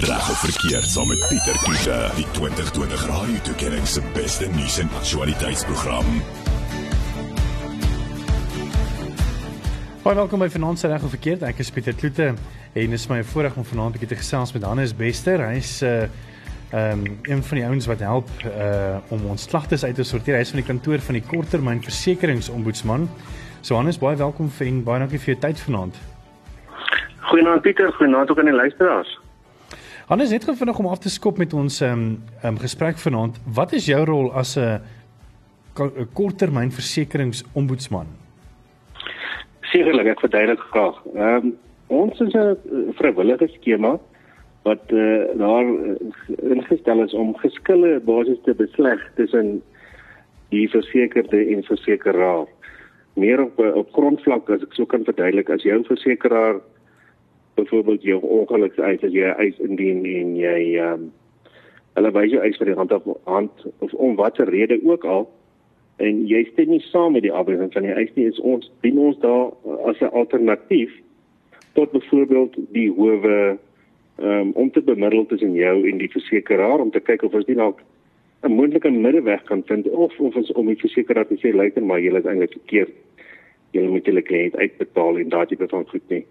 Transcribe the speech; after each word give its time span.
Reg 0.00 0.30
of 0.30 0.38
verkeerd 0.40 0.84
saam 0.88 1.08
met 1.08 1.26
Pieter 1.28 1.58
Kiefer, 1.64 2.12
die 2.16 2.24
2020 2.30 3.06
Radio 3.06 3.40
Tuigering 3.44 3.86
se 3.86 4.00
beste 4.14 4.46
nuus 4.48 4.78
en 4.80 4.88
aktualiteitsprogram. 4.96 6.06
Baie 10.02 10.16
welkom 10.16 10.38
by 10.38 10.48
se 10.48 10.88
Reg 10.88 11.02
of 11.02 11.10
Verkeerd. 11.12 11.42
Ek 11.42 11.58
is 11.58 11.70
Pieter 11.70 11.92
Kloete 11.92 12.30
en 12.72 12.96
dis 12.96 13.06
my 13.08 13.20
voorreg 13.22 13.56
om 13.56 13.64
vanaand 13.64 13.92
'n 13.94 13.98
bietjie 13.98 14.08
te 14.08 14.16
gesels 14.16 14.52
met 14.52 14.62
Hannes 14.62 14.96
Bester. 14.96 15.44
Hy's 15.44 15.82
'n 15.82 15.84
uh, 15.84 16.02
ehm 16.72 17.04
um, 17.04 17.18
een 17.22 17.42
van 17.42 17.58
die 17.58 17.66
ouens 17.66 17.86
wat 17.86 18.00
help 18.00 18.28
uh 18.46 18.96
om 19.08 19.26
ons 19.26 19.46
klagtes 19.46 19.84
uit 19.84 19.94
te 19.94 20.02
sorteer. 20.02 20.36
Hy's 20.36 20.50
van 20.56 20.60
die 20.64 20.68
kantoor 20.68 21.00
van 21.00 21.14
die 21.14 21.26
Korttermynversekeringsombudsman. 21.26 23.10
So 23.60 23.74
Hannes, 23.74 23.98
baie 23.98 24.16
welkom 24.16 24.50
en 24.58 24.82
baie 24.84 24.98
dankie 24.98 25.18
vir 25.18 25.34
jou 25.34 25.38
tyd 25.38 25.60
vanaand. 25.60 25.94
Goeienaand 27.20 27.60
Pieter, 27.60 27.92
goeienaand 27.92 28.30
ook 28.30 28.38
aan 28.38 28.48
die 28.48 28.54
luisteraars. 28.54 29.21
Hannes, 30.10 30.32
net 30.34 30.42
gou 30.44 30.56
vinnig 30.58 30.78
om 30.78 30.86
af 30.90 30.98
te 30.98 31.10
skop 31.10 31.36
met 31.38 31.52
ons 31.54 31.76
ehm 31.80 31.92
um, 31.92 32.22
um, 32.44 32.56
gesprek 32.58 32.98
vanaand. 32.98 33.36
Wat 33.54 33.72
is 33.72 33.86
jou 33.86 34.04
rol 34.04 34.32
as 34.34 34.56
'n 34.58 34.80
korttermynversekeringsombudsman? 36.12 38.06
Sekerlik, 39.60 40.06
ek 40.06 40.20
verduidelik 40.20 40.60
graag. 40.70 40.96
Ehm 41.14 41.34
um, 41.36 41.56
ons 41.86 42.20
is 42.20 42.34
'n 42.34 42.56
vrywillige 42.98 43.48
skema 43.48 43.98
wat 44.62 44.82
uh, 44.90 45.24
daar 45.38 45.64
uh, 45.64 45.94
ingestel 46.50 47.02
is 47.02 47.14
om 47.14 47.36
geskille 47.36 48.00
basis 48.00 48.38
te 48.44 48.54
besleg 48.54 49.10
tussen 49.14 49.62
die 50.48 50.68
versekerde 50.70 51.46
en 51.54 51.62
versekeraar. 51.62 52.46
Meer 53.14 53.42
op 53.42 53.58
op 53.58 53.92
grondvlak 53.92 54.50
as 54.50 54.62
ek 54.62 54.72
sou 54.74 54.86
kan 54.86 55.04
verduidelik 55.04 55.50
as 55.50 55.62
jou 55.62 55.84
versekeraar 55.84 56.60
byvoorbeeld 57.54 58.02
jou 58.02 58.20
ongeluk 58.22 58.78
eis 58.78 59.02
as 59.02 59.12
jy 59.12 59.28
eis 59.44 59.58
indien 59.58 60.04
en 60.04 60.36
jy 60.36 60.58
ehm 60.78 60.92
um, 60.92 61.10
hulle 61.92 62.10
wys 62.16 62.32
jou 62.32 62.40
eis 62.40 62.56
vir 62.56 62.70
die 62.70 62.76
hand 62.78 62.92
op 62.96 63.08
hand 63.28 63.64
of 63.84 63.92
om 63.92 64.16
watter 64.16 64.48
rede 64.48 64.78
ook 64.84 65.04
al 65.04 65.26
en 66.00 66.22
jy 66.28 66.44
stem 66.48 66.72
nie 66.72 66.80
saam 66.86 67.12
met 67.12 67.26
die 67.26 67.32
afwysing 67.32 67.72
van 67.74 67.84
die 67.84 67.92
eis 67.92 68.12
nie 68.14 68.24
is 68.30 68.40
ons 68.40 68.70
dien 68.80 68.98
ons 68.98 69.18
daar 69.20 69.52
as 69.90 70.00
'n 70.00 70.14
alternatief 70.22 70.94
tot 71.76 71.92
byvoorbeeld 71.92 72.56
die 72.72 72.88
howe 72.90 73.58
um, 74.18 74.52
om 74.52 74.70
te 74.70 74.82
bemiddel 74.82 75.26
tussen 75.26 75.54
jou 75.54 75.88
en 75.88 75.98
die 75.98 76.10
versekeraar 76.10 76.80
om 76.80 76.90
te 76.90 77.00
kyk 77.00 77.22
of 77.22 77.34
ons 77.34 77.46
nie 77.46 77.60
dalk 77.60 77.80
'n 78.42 78.52
moontlike 78.52 78.90
middeweg 78.90 79.42
kan 79.42 79.62
vind 79.66 79.88
of 79.88 80.20
of 80.20 80.36
ons 80.36 80.52
om 80.52 80.66
die 80.66 80.80
versekeraar 80.80 81.26
te 81.26 81.36
sê 81.36 81.54
luister 81.54 81.82
maar 81.82 82.00
jy 82.00 82.16
is 82.16 82.24
eintlik 82.24 82.52
verkeerd. 82.52 82.94
Jy 83.72 83.88
moet 83.88 84.04
julle 84.04 84.22
kliënt 84.22 84.56
uitbetaal 84.56 85.18
en 85.18 85.28
daardie 85.28 85.56
van 85.58 85.88
goed 85.88 86.08
nie 86.08 86.24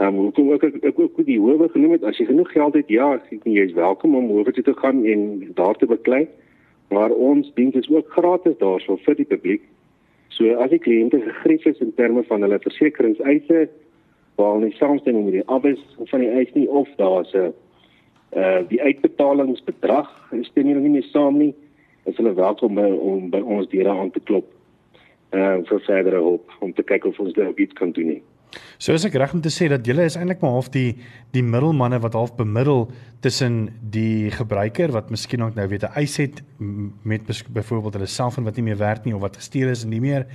um, 0.00 0.14
hoekom 0.14 0.52
ook 0.52 0.62
ek, 0.62 0.76
ek 0.82 0.98
ook 0.98 1.16
die 1.26 1.40
howe 1.40 1.68
genoem 1.68 1.96
het 1.96 2.04
as 2.06 2.18
jy 2.20 2.28
genoeg 2.28 2.52
geld 2.54 2.74
het 2.78 2.90
ja, 2.92 3.14
ek 3.18 3.42
jy 3.44 3.64
is 3.66 3.74
welkom 3.74 4.14
om 4.14 4.30
toe 4.44 4.62
te 4.62 4.74
gaan 4.78 5.04
en 5.04 5.52
daar 5.54 5.74
te 5.74 5.86
beklei. 5.86 6.28
Maar 6.94 7.10
ons 7.10 7.50
diens 7.54 7.74
is 7.74 7.90
ook 7.90 8.10
gratis 8.10 8.56
daarso 8.58 8.96
vir 9.04 9.18
die 9.18 9.26
publiek. 9.28 9.64
So 10.28 10.54
as 10.62 10.70
die 10.70 10.78
kliënte 10.78 11.20
gegrief 11.20 11.66
is 11.66 11.80
in 11.84 11.92
terme 11.98 12.22
van 12.28 12.46
hulle 12.46 12.60
versekeringseise, 12.62 13.66
waar 14.38 14.54
hulle 14.54 14.70
saamstemming 14.78 15.24
met 15.24 15.40
die 15.40 15.48
abis 15.50 15.82
van 16.12 16.22
die 16.22 16.30
eis 16.30 16.54
nie 16.54 16.68
of 16.68 16.88
daar's 16.96 17.34
'n 17.34 17.52
uh 18.36 18.60
die 18.68 18.82
uitbetalingsbedrag 18.82 20.08
stem 20.42 20.66
hulle 20.66 20.88
nie 20.88 21.02
saam 21.02 21.38
nie, 21.38 21.54
is 22.04 22.16
hulle 22.16 22.34
welkom 22.34 22.78
om, 22.78 22.94
om 22.94 23.30
by 23.30 23.40
ons 23.40 23.68
deure 23.68 23.90
aan 23.90 24.10
te 24.10 24.20
klop. 24.20 24.46
Ehm 25.30 25.60
uh, 25.60 25.64
vir 25.68 25.80
verdere 25.80 26.16
hulp 26.16 26.52
om 26.60 26.72
te 26.72 26.82
kyk 26.82 27.04
of 27.04 27.20
ons 27.20 27.32
dit 27.32 27.58
iets 27.58 27.72
kan 27.72 27.90
doen 27.92 28.06
nie. 28.06 28.22
So 28.78 28.94
is 28.94 29.04
ek 29.04 29.16
reg 29.18 29.32
om 29.34 29.40
te 29.42 29.50
sê 29.52 29.68
dat 29.68 29.86
julle 29.86 30.04
is 30.06 30.16
eintlik 30.16 30.40
maar 30.40 30.54
half 30.56 30.70
die 30.72 30.96
die 31.34 31.42
middelmanne 31.42 31.98
wat 32.00 32.14
half 32.16 32.36
bemiddel 32.38 32.86
tussen 33.24 33.68
die 33.92 34.30
gebruiker 34.30 34.92
wat 34.94 35.10
miskien 35.10 35.42
ook 35.42 35.58
nou 35.58 35.66
weet 35.68 35.84
'n 35.84 35.98
eis 35.98 36.16
het 36.16 36.42
met 37.02 37.26
byvoorbeeld 37.26 37.94
hulle 37.94 38.06
selfoon 38.06 38.44
wat 38.44 38.56
nie 38.56 38.64
meer 38.64 38.78
werk 38.78 39.04
nie 39.04 39.14
of 39.14 39.20
wat 39.20 39.36
gesteel 39.36 39.68
is 39.68 39.84
en 39.84 39.90
nie 39.90 40.00
meer 40.00 40.26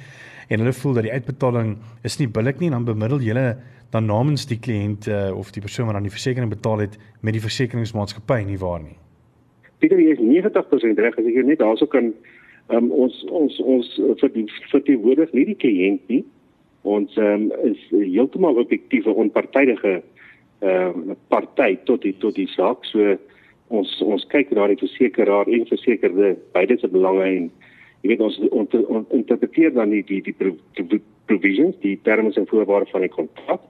en 0.49 0.59
hulle 0.59 0.73
voel 0.73 0.93
dat 0.93 1.03
die 1.03 1.11
uitbetaling 1.11 1.77
is 2.03 2.19
nie 2.19 2.27
billik 2.27 2.59
nie 2.59 2.69
dan 2.69 2.85
bemiddel 2.85 3.19
julle 3.19 3.57
dan 3.91 4.05
namens 4.05 4.45
die 4.49 4.59
kliënt 4.59 5.07
uh, 5.07 5.37
of 5.37 5.51
die 5.51 5.61
persoon 5.61 5.85
wat 5.85 5.95
aan 5.95 6.07
die 6.07 6.11
versekerings 6.11 6.55
betaal 6.55 6.79
het 6.85 6.97
met 7.21 7.33
die 7.33 7.41
versekeringsmaatskappy 7.41 8.43
nie 8.43 8.57
waar 8.57 8.81
nie. 8.81 8.97
Pieter 9.79 9.99
jy 9.99 10.15
is 10.15 10.19
90% 10.19 10.97
reg 10.97 11.17
as 11.17 11.25
ek 11.25 11.45
net 11.45 11.59
daarso 11.59 11.85
kan 11.85 12.13
um, 12.69 12.91
ons 12.91 13.23
ons 13.29 13.59
ons 13.59 13.91
vir 14.21 14.33
die 14.33 14.47
vir 14.71 14.81
die 14.89 14.97
woordig 14.97 15.33
nie 15.37 15.45
die 15.45 15.59
kliënt 15.65 16.09
nie 16.09 16.23
ons 16.83 17.17
um, 17.17 17.51
is 17.63 17.79
heeltemal 17.91 18.59
objektiewe 18.59 19.13
onpartydige 19.25 20.01
ehm 20.63 21.11
uh, 21.11 21.15
party 21.27 21.75
tot 21.87 22.01
die 22.01 22.15
tot 22.19 22.35
die 22.35 22.47
saak 22.55 22.85
so 22.87 23.15
ons 23.67 23.91
ons 24.05 24.25
kyk 24.31 24.51
na 24.55 24.67
die 24.71 24.79
versekeraar 24.79 25.49
en 25.51 25.67
versekerde 25.67 26.35
beide 26.55 26.77
se 26.79 26.87
belange 26.87 27.25
en 27.25 27.49
jy 28.03 28.11
weet 28.11 28.23
ons 28.23 28.39
on, 28.51 28.67
on, 28.87 29.05
interpreteer 29.15 29.73
dan 29.75 29.95
die 29.95 30.03
die 30.07 30.21
die 30.23 31.01
provisions 31.31 31.79
die 31.83 31.95
terme 32.03 32.33
en 32.35 32.49
voorwaardes 32.51 32.91
van 32.91 33.05
die 33.07 33.13
kontrak 33.15 33.63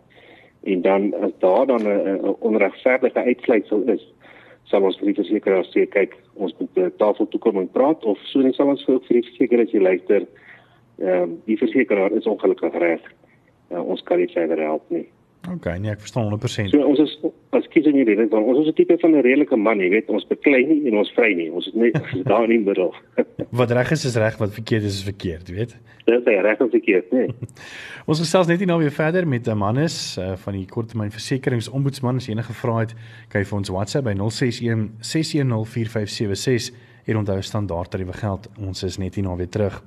en 0.73 0.81
dan 0.81 1.09
as 1.21 1.33
daar 1.39 1.65
dan 1.69 1.85
'n 1.87 2.35
onregverdige 2.39 3.19
uitsluitsel 3.19 3.83
is 3.95 4.03
sal 4.71 4.83
ons 4.83 4.97
vir 4.97 5.11
die 5.11 5.19
versekeraar 5.21 5.65
sê 5.69 5.85
kyk 5.85 6.17
ons 6.35 6.53
moet 6.59 6.97
tafel 6.97 7.27
toe 7.27 7.39
kom 7.39 7.57
en 7.57 7.69
praat 7.69 8.05
of 8.05 8.17
so 8.31 8.41
net 8.41 8.55
sal 8.55 8.73
ons 8.73 8.85
vir 8.85 8.99
die 9.09 9.21
versekeraar 9.29 9.65
as 9.65 9.71
jy 9.71 9.81
luister 9.81 10.25
ehm 10.99 11.21
um, 11.21 11.41
die 11.45 11.57
versekeraar 11.57 12.11
is 12.11 12.29
ongelukkig 12.29 12.73
reg. 12.73 13.01
Uh, 13.71 13.81
ons 13.81 14.03
kan 14.03 14.17
nie 14.17 14.29
verder 14.33 14.59
help 14.61 14.89
nie. 14.89 15.07
OK, 15.51 15.65
nee, 15.83 15.91
ek 15.91 15.99
verstaan 15.99 16.29
100%. 16.31 16.71
So 16.71 16.85
ons 16.87 17.01
is 17.03 17.13
as 17.57 17.65
kies 17.73 17.87
in 17.89 17.97
hierdie 17.99 18.15
dan 18.31 18.45
ons 18.47 18.61
is 18.61 18.69
'n 18.71 18.75
tipe 18.77 18.95
van 19.01 19.11
'n 19.11 19.25
redelike 19.25 19.55
man, 19.55 19.79
jy 19.79 19.89
weet, 19.89 20.09
ons 20.09 20.27
beklei 20.27 20.63
nie 20.65 20.87
en 20.87 20.97
ons 20.97 21.11
vry 21.11 21.33
nie. 21.35 21.51
Ons 21.51 21.67
is 21.67 21.73
net 21.73 21.99
daar 22.31 22.43
in 22.47 22.49
die 22.49 22.59
middel. 22.59 22.95
wat 23.59 23.71
reg 23.71 23.91
is 23.91 24.05
is 24.05 24.15
reg, 24.15 24.37
wat 24.37 24.53
verkeerd 24.53 24.83
is 24.83 25.01
is 25.01 25.03
verkeerd, 25.03 25.49
weet? 25.49 25.75
Dit 26.05 26.27
is 26.27 26.41
reg 26.41 26.61
of 26.61 26.69
verkeerd, 26.69 27.11
nee. 27.11 27.27
ons 28.09 28.19
gesels 28.19 28.47
net 28.47 28.65
nou 28.65 28.79
weer 28.79 28.91
verder 28.91 29.27
met 29.27 29.47
'n 29.47 29.57
mannes 29.57 30.17
uh, 30.17 30.35
van 30.35 30.53
die 30.53 30.65
korttermynversekeringsombudsman 30.65 32.15
as 32.15 32.27
enige 32.27 32.53
vrae 32.53 32.79
het, 32.79 32.95
kan 33.27 33.41
jy 33.41 33.47
vir 33.47 33.57
ons 33.57 33.69
WhatsApp 33.69 34.05
by 34.05 34.15
061 34.15 34.95
610 34.99 35.65
4576 35.65 36.71
en 37.05 37.17
onthou 37.17 37.41
standaard 37.41 37.91
tariewe 37.91 38.13
geld. 38.13 38.47
Ons 38.59 38.83
is 38.83 38.97
net 38.97 39.15
hier 39.15 39.23
nou 39.23 39.37
weer 39.37 39.49
terug. 39.49 39.83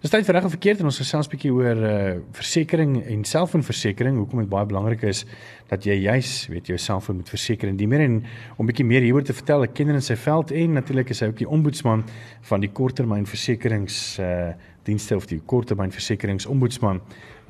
Dis 0.00 0.10
tyd 0.10 0.26
vir 0.26 0.34
reg 0.34 0.46
of 0.48 0.54
verkeerd 0.54 0.80
en 0.80 0.88
ons 0.90 0.98
gesels 1.02 1.26
'n 1.26 1.30
bietjie 1.30 1.52
oor 1.52 1.76
uh 1.76 2.18
versekerings 2.32 3.06
en 3.06 3.24
selfoonversekering. 3.24 4.16
Hoekom 4.16 4.40
dit 4.40 4.48
baie 4.48 4.66
belangrik 4.66 5.02
is 5.02 5.24
dat 5.68 5.84
jy 5.84 5.94
juis 5.94 6.48
weet 6.48 6.66
jou 6.66 6.78
selfoon 6.78 7.16
moet 7.16 7.28
verseker 7.28 7.68
en 7.68 7.76
die 7.76 7.86
meer 7.86 8.00
en 8.00 8.24
om 8.56 8.64
'n 8.64 8.70
bietjie 8.72 8.86
meer 8.86 9.02
hieroor 9.02 9.24
te 9.24 9.32
vertel, 9.32 9.64
ek 9.64 9.74
ken 9.74 9.88
in 9.88 10.00
sy 10.00 10.16
veld 10.16 10.52
en 10.52 10.72
natuurlik 10.72 11.10
is 11.10 11.20
hy 11.20 11.26
ook 11.26 11.38
die 11.38 11.48
ombudsman 11.48 12.04
van 12.42 12.60
die 12.60 12.70
korttermynversekerings 12.70 14.18
uh 14.18 14.52
dienste 14.84 15.16
of 15.16 15.26
die 15.26 15.40
korttermynversekeringsombudsman. 15.40 17.00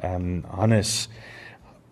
Ehm 0.03 0.15
um, 0.15 0.45
Hannes 0.51 1.09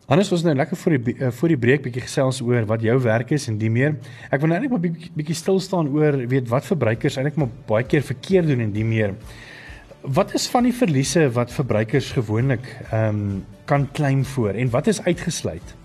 Hannes 0.08 0.30
was 0.32 0.40
nou 0.42 0.54
lekker 0.56 0.76
vir 0.80 0.94
die 0.96 1.14
uh, 1.20 1.28
vir 1.36 1.52
die 1.52 1.56
breek 1.60 1.82
bietjie 1.84 2.00
gesels 2.00 2.40
oor 2.40 2.64
wat 2.64 2.80
jou 2.80 2.94
werk 3.04 3.30
is 3.36 3.44
en 3.50 3.58
die 3.60 3.68
meer. 3.68 3.98
Ek 4.32 4.40
wil 4.40 4.48
nou 4.48 4.60
net 4.60 4.70
maar 4.72 4.80
bietjie 4.80 5.10
bietjie 5.12 5.36
stil 5.36 5.60
staan 5.60 5.90
oor 5.92 6.16
weet 6.30 6.48
wat 6.48 6.64
verbruikers 6.64 7.18
eintlik 7.20 7.36
maar 7.36 7.50
baie 7.68 7.84
keer 7.84 8.02
verkeerd 8.02 8.48
doen 8.48 8.64
en 8.64 8.72
die 8.72 8.86
meer. 8.88 9.12
Wat 10.02 10.34
is 10.34 10.50
van 10.50 10.62
die 10.62 10.74
verliese 10.74 11.30
wat 11.34 11.52
verbruikers 11.52 12.12
gewoonlik 12.12 12.66
ehm 12.90 13.08
um, 13.08 13.44
kan 13.64 13.88
claim 13.92 14.24
voor 14.24 14.48
en 14.48 14.70
wat 14.70 14.86
is 14.86 15.04
uitgesluit? 15.04 15.76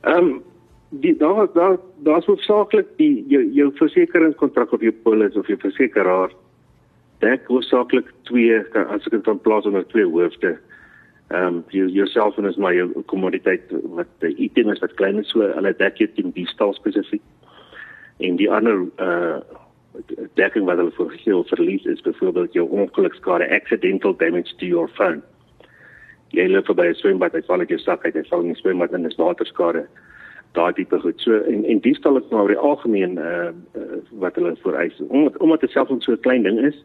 Ehm 0.00 0.16
um, 0.16 0.42
die 0.88 1.16
daar 1.16 1.52
daar 1.52 1.76
daar's 1.96 2.26
hoofsaaklik 2.26 2.86
die 2.96 3.24
jou 3.28 3.52
jou 3.52 3.70
versekeringskontrak 3.74 4.72
of 4.72 4.80
jou 4.80 4.92
polis 4.92 5.36
of 5.36 5.46
jou 5.46 5.58
versekeraar 5.58 6.30
dek 7.18 7.46
hoofsaaklik 7.46 8.12
twee 8.22 8.58
as 8.72 9.06
ek 9.06 9.10
dit 9.10 9.24
van 9.24 9.40
plaas 9.40 9.66
onder 9.66 9.86
twee 9.86 10.06
hoofde. 10.06 10.58
Ehm 11.28 11.46
um, 11.46 11.64
jou 11.68 11.88
jouself 11.88 12.38
en 12.38 12.44
is 12.44 12.56
maar 12.56 12.74
jou 12.74 13.02
kommoditeit 13.02 13.62
wat 13.82 14.08
die 14.18 14.34
item 14.36 14.70
is 14.70 14.78
wat 14.78 14.94
klein 14.94 15.18
is 15.18 15.30
so 15.30 15.40
hulle 15.40 15.74
dek 15.76 15.98
jou 15.98 16.08
teen 16.14 16.30
die 16.30 16.46
stal 16.46 16.72
spesifiek. 16.72 17.22
En 18.18 18.36
die 18.36 18.50
ander 18.50 18.86
uh 18.96 19.40
dekking 20.34 20.64
wat 20.64 20.78
hulle 20.80 20.92
vir 20.96 21.10
geheel 21.16 21.44
verlies 21.44 21.84
is 21.84 22.00
byvoorbeeld 22.00 22.52
jou 22.52 22.66
ongelukskade 22.68 23.48
accidental 23.50 24.16
damage 24.16 24.54
to 24.58 24.66
your 24.66 24.88
phone. 24.88 25.22
Jy 26.36 26.48
loop 26.48 26.68
by 26.76 26.86
'n 26.88 26.94
swembad, 26.94 27.32
jy 27.32 27.42
val 27.46 27.60
uit 27.60 27.68
jou 27.68 27.78
sak 27.78 28.04
uit, 28.04 28.14
jy 28.14 28.24
val 28.28 28.40
in 28.40 28.52
die 28.52 28.60
swembad 28.60 28.92
en 28.92 29.02
dis 29.02 29.16
waterskade. 29.16 29.86
Daai 30.52 30.72
tipe 30.72 31.00
goed. 31.00 31.20
So 31.20 31.42
en 31.42 31.64
en 31.64 31.78
die 31.80 31.94
stel 31.94 32.16
is 32.16 32.28
maar 32.30 32.42
oor 32.42 32.48
die 32.48 32.64
algemeen 32.70 33.18
uh, 33.18 33.50
uh 33.74 34.00
wat 34.10 34.34
hulle 34.34 34.56
vereis. 34.56 35.00
Omdat 35.08 35.36
omdat 35.36 35.60
dit 35.60 35.70
selfs 35.70 36.04
so 36.04 36.12
'n 36.12 36.20
klein 36.20 36.42
ding 36.42 36.60
is. 36.60 36.84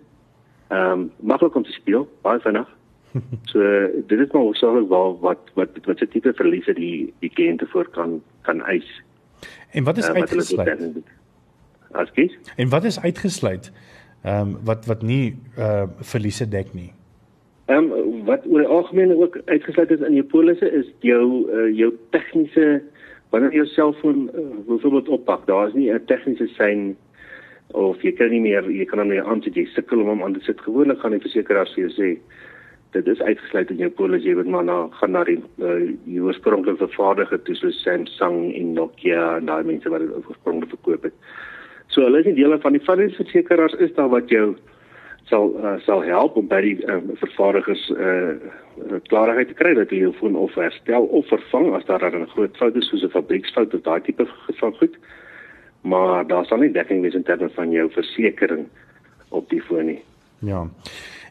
Ehm 0.69 0.91
um, 0.91 1.11
maklik 1.19 1.55
om 1.55 1.63
te 1.63 1.71
speel, 1.71 2.07
baie 2.21 2.39
vinnig. 2.39 2.67
So 3.51 3.59
dit 4.07 4.19
is 4.19 4.31
maar 4.31 4.41
oorspronklik 4.41 4.89
waar 4.89 5.19
wat 5.19 5.51
wat 5.53 5.69
wat 5.85 5.97
se 5.97 6.07
tipe 6.07 6.33
verliese 6.33 6.73
die 6.73 7.13
die 7.19 7.29
kliënte 7.29 7.67
voor 7.67 7.89
kan 7.89 8.21
kan 8.41 8.61
eis. 8.61 9.01
En 9.71 9.83
wat 9.83 9.97
is 9.97 10.09
uh, 10.09 10.15
uitgesluit? 10.15 10.69
as 10.69 11.22
kies. 12.11 12.37
En 12.55 12.69
wat 12.69 12.83
is 12.83 13.01
uitgesluit? 13.01 13.71
Ehm 14.23 14.39
um, 14.39 14.57
wat 14.63 14.85
wat 14.85 15.01
nie 15.01 15.35
uh 15.57 15.83
verliese 15.99 16.47
dek 16.49 16.73
nie. 16.73 16.91
Ehm 17.65 17.91
um, 17.91 18.25
wat 18.25 18.45
oor 18.47 18.59
die 18.59 18.67
algemeen 18.67 19.15
ook 19.15 19.37
uitgesluit 19.45 19.91
is 19.91 19.99
in 19.99 20.13
jou 20.13 20.25
polisse 20.25 20.71
is 20.71 20.87
jou 20.99 21.23
uh, 21.51 21.69
jou 21.77 21.93
tegniese 22.09 22.81
wanneer 23.29 23.53
jou 23.53 23.65
selfoon 23.65 24.29
uh, 24.33 24.41
byvoorbeeld 24.67 25.09
oppak, 25.09 25.47
daar 25.47 25.67
is 25.67 25.73
nie 25.73 25.91
'n 25.91 26.05
tegniese 26.05 26.47
sein 26.47 26.95
of 27.67 28.01
jy 28.01 28.11
kan 28.11 28.29
nie 28.29 28.41
meer 28.41 28.69
jy 28.71 28.85
kan 28.85 28.99
hom 28.99 29.09
nie 29.09 29.21
aan 29.21 29.41
sit 29.41 29.55
jy 29.55 29.65
sukkel 29.65 29.99
om 29.99 30.07
hom 30.07 30.23
aan 30.23 30.33
te 30.33 30.39
sit. 30.39 30.61
Gewoonlik 30.61 30.99
gaan 30.99 31.11
die 31.11 31.23
versekeraar 31.23 31.67
vir 31.75 31.87
jou 31.87 31.91
sê 31.91 32.17
dit 32.91 33.07
is 33.07 33.21
uitgesluit 33.21 33.69
in 33.69 33.77
jou 33.77 33.89
polis 33.89 34.23
jy 34.23 34.35
moet 34.37 34.51
maar 34.53 34.63
na 34.63 34.77
gaan 34.99 35.11
na 35.11 35.23
die 35.23 35.39
uh, 35.57 35.79
die 36.05 36.21
oorspronklike 36.21 36.77
vervaardiger 36.77 37.41
toe 37.43 37.55
soos 37.55 37.81
Samsung 37.81 38.53
en 38.53 38.73
Nokia 38.73 39.37
en 39.37 39.49
daai 39.49 39.63
mense 39.63 39.89
wat 39.89 40.05
dit 40.05 40.13
oorspronklik 40.13 40.69
verkoop 40.69 41.03
het. 41.09 41.15
So 41.93 42.01
hulle 42.01 42.23
is 42.23 42.25
nie 42.25 42.39
deel 42.41 42.57
van 42.59 42.73
die 42.73 42.83
versekeraars 42.83 43.75
is 43.85 43.93
daar 43.97 44.09
wat 44.09 44.29
jou 44.33 44.55
sal 45.31 45.53
uh, 45.61 45.77
sal 45.85 46.03
help 46.03 46.37
om 46.39 46.47
by 46.51 46.59
die 46.65 46.75
uh, 46.83 46.99
vervaardigers 47.21 47.83
uh, 47.93 48.33
klarigheid 49.07 49.51
te 49.51 49.57
kry 49.59 49.73
dat 49.77 49.91
jy 49.93 50.03
jou 50.03 50.13
foon 50.17 50.35
of 50.39 50.55
herstel 50.59 51.05
of 51.15 51.27
vervang 51.31 51.69
as 51.77 51.85
daar 51.85 52.03
'n 52.09 52.27
groot 52.33 52.57
fout 52.57 52.75
is 52.75 52.89
soos 52.89 53.03
'n 53.03 53.15
fabrieksfout 53.15 53.73
of 53.73 53.81
daai 53.81 54.01
tipe 54.01 54.27
van 54.59 54.73
goed. 54.79 54.95
Maar 55.81 56.27
daar 56.27 56.45
sal 56.45 56.57
nie 56.57 56.71
dekking 56.71 57.01
wees 57.01 57.15
in 57.15 57.23
terme 57.23 57.49
van 57.49 57.71
jou 57.71 57.89
versekerings 57.91 58.69
op 59.29 59.49
die 59.49 59.61
foon 59.61 59.85
nie. 59.85 60.01
Ja. 60.39 60.67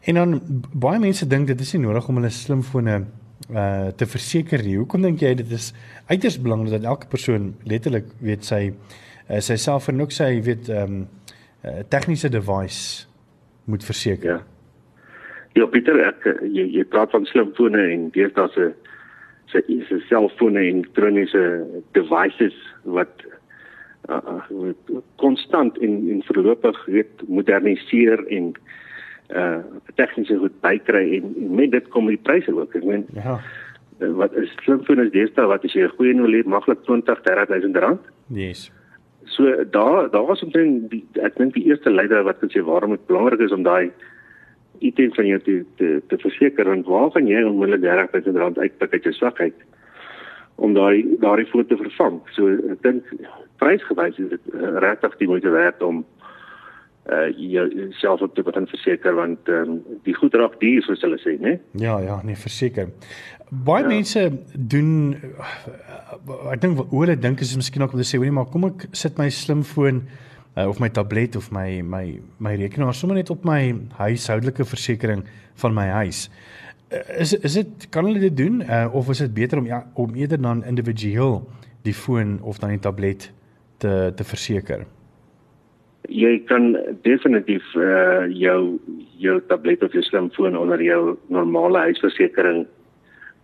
En 0.03 0.15
dan 0.15 0.41
baie 0.73 0.99
mense 0.99 1.27
dink 1.27 1.47
dit 1.47 1.59
is 1.59 1.73
nie 1.73 1.85
nodig 1.85 2.07
om 2.07 2.15
hulle 2.15 2.29
slimfone 2.29 3.05
uh 3.51 3.87
te 3.95 4.05
verseker 4.05 4.63
nie. 4.63 4.77
Hoekom 4.77 5.01
dink 5.01 5.19
jy 5.19 5.33
dit 5.35 5.51
is 5.51 5.73
uiters 6.07 6.41
belangrik 6.41 6.71
dat 6.71 6.83
elke 6.83 7.07
persoon 7.07 7.55
letterlik 7.63 8.05
weet 8.19 8.45
sy 8.45 8.73
uh, 9.29 9.39
sy 9.39 9.55
selfoon 9.55 10.01
ook 10.01 10.11
sy 10.11 10.41
weet 10.45 10.69
ehm 10.69 11.03
um, 11.03 11.07
uh, 11.63 11.83
tegniese 11.89 12.29
device 12.29 13.07
moet 13.65 13.83
verseker. 13.83 14.29
Ja. 14.29 14.41
Ja 15.53 15.67
Pieter, 15.69 15.99
ek 16.01 16.25
jy 16.49 16.65
jy 16.73 16.83
praat 16.89 17.13
van 17.13 17.27
slimfone 17.29 17.81
en 17.93 18.09
deesdae 18.15 18.49
se 18.55 18.71
se 19.51 19.61
se 19.87 19.99
selfone 20.09 20.59
en 20.59 20.81
elektroniese 20.81 21.43
devices 21.93 22.57
wat 22.83 23.25
konstant 25.21 25.77
uh, 25.77 25.83
en 25.83 26.09
en 26.11 26.23
voorlopig 26.27 26.85
weet 26.85 27.27
moderniseer 27.27 28.25
en 28.27 28.53
uh 29.33 29.61
tegniese 29.95 30.35
goed 30.37 30.55
bykry 30.61 31.03
en, 31.17 31.29
en 31.39 31.55
met 31.55 31.71
dit 31.71 31.87
kom 31.93 32.09
die 32.11 32.19
pryse 32.19 32.51
ook. 32.51 32.75
Ek 32.75 32.83
meen 32.83 33.05
ja. 33.13 33.39
Wat 34.17 34.33
is 34.35 34.51
slimfone 34.65 35.05
deesdae 35.13 35.47
wat 35.47 35.63
as 35.63 35.73
jy 35.77 35.85
'n 35.85 35.95
goeie 35.97 36.13
nou 36.17 36.27
leer 36.27 36.49
maklik 36.49 36.81
20 36.89 37.21
30000 37.23 37.77
rand? 37.77 38.01
Yes. 38.27 38.71
So 39.33 39.65
daar 39.71 40.09
daar 40.13 40.25
was 40.29 40.43
omtrent 40.45 40.89
die 40.91 41.03
ek 41.25 41.37
dink 41.41 41.55
die 41.57 41.65
eerste 41.69 41.91
leier 41.91 42.25
wat 42.27 42.41
gesê 42.43 42.61
waarom 42.61 42.93
dit 42.93 43.07
belangrik 43.09 43.41
is 43.41 43.55
om 43.55 43.63
daai 43.65 43.91
item 44.79 45.13
van 45.15 45.25
jou 45.25 45.39
te 45.39 45.55
te, 45.77 46.01
te 46.07 46.17
verseker 46.21 46.69
en 46.69 46.83
waar 46.85 47.11
gaan 47.11 47.27
jy 47.27 47.41
onmiddellik 47.43 47.81
30000 47.85 48.37
rand 48.37 48.59
uitpik 48.59 48.93
uit 48.93 49.09
jou 49.09 49.15
sakheid 49.17 49.55
om 50.55 50.75
daai 50.77 51.17
daai 51.19 51.45
foto 51.49 51.67
te 51.73 51.81
vervang. 51.81 52.19
So 52.37 52.49
ek 52.75 52.83
dink 52.85 53.09
prysgewys 53.61 54.19
is 54.21 54.29
dit 54.35 54.53
uh, 54.53 54.77
regtig 54.85 55.17
die 55.21 55.29
moeite 55.31 55.53
werd 55.53 55.81
om 55.81 56.03
uh 57.11 57.27
jouself 57.35 58.21
op 58.21 58.35
te 58.35 58.43
begin 58.43 58.67
verseker 58.67 59.15
want 59.15 59.49
um, 59.51 59.81
die 60.03 60.15
goed 60.15 60.33
raak 60.39 60.59
duur 60.61 60.83
soos 60.85 61.01
hulle 61.03 61.19
sê, 61.19 61.35
né? 61.39 61.57
Ja, 61.75 61.97
ja, 61.99 62.21
nee, 62.23 62.35
verseker. 62.39 62.93
Baie 63.49 63.83
ja. 63.83 63.89
mense 63.89 64.31
doen 64.55 65.17
ek 66.53 66.61
dink 66.63 66.79
hoe 66.79 67.01
hulle 67.03 67.17
dink 67.19 67.43
is 67.43 67.55
miskien 67.59 67.83
ook 67.83 67.97
om 67.97 67.99
te 67.99 68.07
sê, 68.07 68.21
hoorie, 68.21 68.31
maar 68.31 68.47
kom 68.51 68.69
ek 68.69 68.87
sit 68.95 69.19
my 69.19 69.27
slimfoon 69.29 70.05
uh, 70.55 70.67
of 70.67 70.79
my 70.79 70.89
tablet 70.89 71.35
of 71.35 71.51
my 71.51 71.81
my 71.81 72.19
my 72.39 72.55
rekenaar 72.55 72.95
sommer 72.95 73.19
net 73.19 73.29
op 73.33 73.43
my 73.45 73.73
huishoudelike 73.99 74.65
versekerings 74.65 75.27
van 75.59 75.75
my 75.75 75.87
huis. 75.99 76.29
Uh, 76.87 77.03
is 77.19 77.33
is 77.33 77.59
dit 77.59 77.87
kan 77.91 78.07
hulle 78.07 78.23
dit 78.23 78.37
doen 78.37 78.61
uh, 78.63 78.87
of 78.93 79.09
is 79.09 79.25
dit 79.25 79.33
beter 79.33 79.59
om 79.59 79.67
ja, 79.67 79.83
om 79.93 80.15
eerder 80.15 80.41
dan 80.41 80.63
individueel 80.63 81.41
die 81.83 81.93
foon 81.93 82.39
of 82.41 82.63
dan 82.63 82.77
die 82.77 82.79
tablet 82.79 83.31
te 83.77 84.13
te 84.15 84.23
verseker? 84.23 84.87
Jy 86.11 86.39
kan 86.49 86.73
definitief 87.01 87.63
uh, 87.79 88.27
jou 88.27 88.79
jou 89.23 89.37
tablet 89.47 89.83
of 89.83 89.93
jou 89.95 90.03
slimfoon 90.03 90.57
onder 90.57 90.81
jou 90.83 91.17
normale 91.27 91.85
huisversekering 91.87 92.65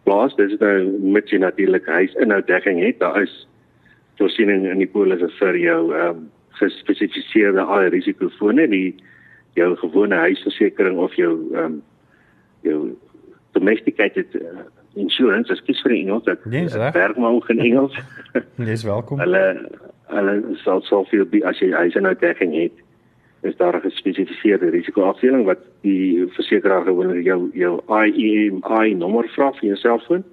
plaas. 0.04 0.36
Dit 0.36 0.52
is 0.52 0.60
nou 0.60 0.98
met 1.16 1.30
jy 1.32 1.40
natuurlik 1.40 1.88
huisinhouddekking 1.88 2.82
het. 2.84 3.00
Daar 3.00 3.22
is 3.22 3.48
voorsiening 4.20 4.68
in 4.68 4.84
die 4.84 4.90
polisse 4.92 5.30
vir 5.40 5.58
jou 5.60 5.80
ehm 5.94 6.10
um, 6.10 6.28
gespesifiseerde 6.60 7.64
al 7.64 7.86
risikofone 7.94 8.66
die 8.68 8.96
jou 9.56 9.70
gewone 9.80 10.18
huisversekering 10.26 10.98
of 11.00 11.14
jou 11.16 11.32
ehm 11.54 11.64
um, 11.64 11.78
jou 12.68 12.80
domesticated 13.56 14.36
uh, 14.36 14.66
insurance 15.00 15.52
as 15.54 15.62
kies 15.64 15.80
vir 15.86 15.96
Engels 15.96 16.26
dat 16.28 16.44
yes, 16.52 16.76
werk 16.76 17.18
maar 17.18 17.32
ook 17.32 17.50
in 17.50 17.60
Engels. 17.60 17.96
Dis 18.72 18.84
welkom. 18.84 19.20
Hulle 19.24 19.44
hulle 20.10 20.56
sal 20.64 20.82
soveel 20.82 21.26
by 21.26 21.42
as 21.50 21.60
jy 21.62 21.72
huisinhouddekking 21.72 22.54
het 22.58 22.86
is 23.42 23.56
daar 23.56 23.76
'n 23.76 23.82
gespesifiseerde 23.82 24.70
risikoafdeling 24.70 25.46
wat 25.46 25.60
die 25.82 26.28
versekeraar 26.28 26.84
gewoonlik 26.84 27.24
jou 27.24 27.50
jou 27.54 27.80
IEMI 27.88 28.96
nommer 28.96 29.30
vra 29.30 29.52
vir 29.52 29.68
jou 29.70 29.76
selfoon. 29.76 30.24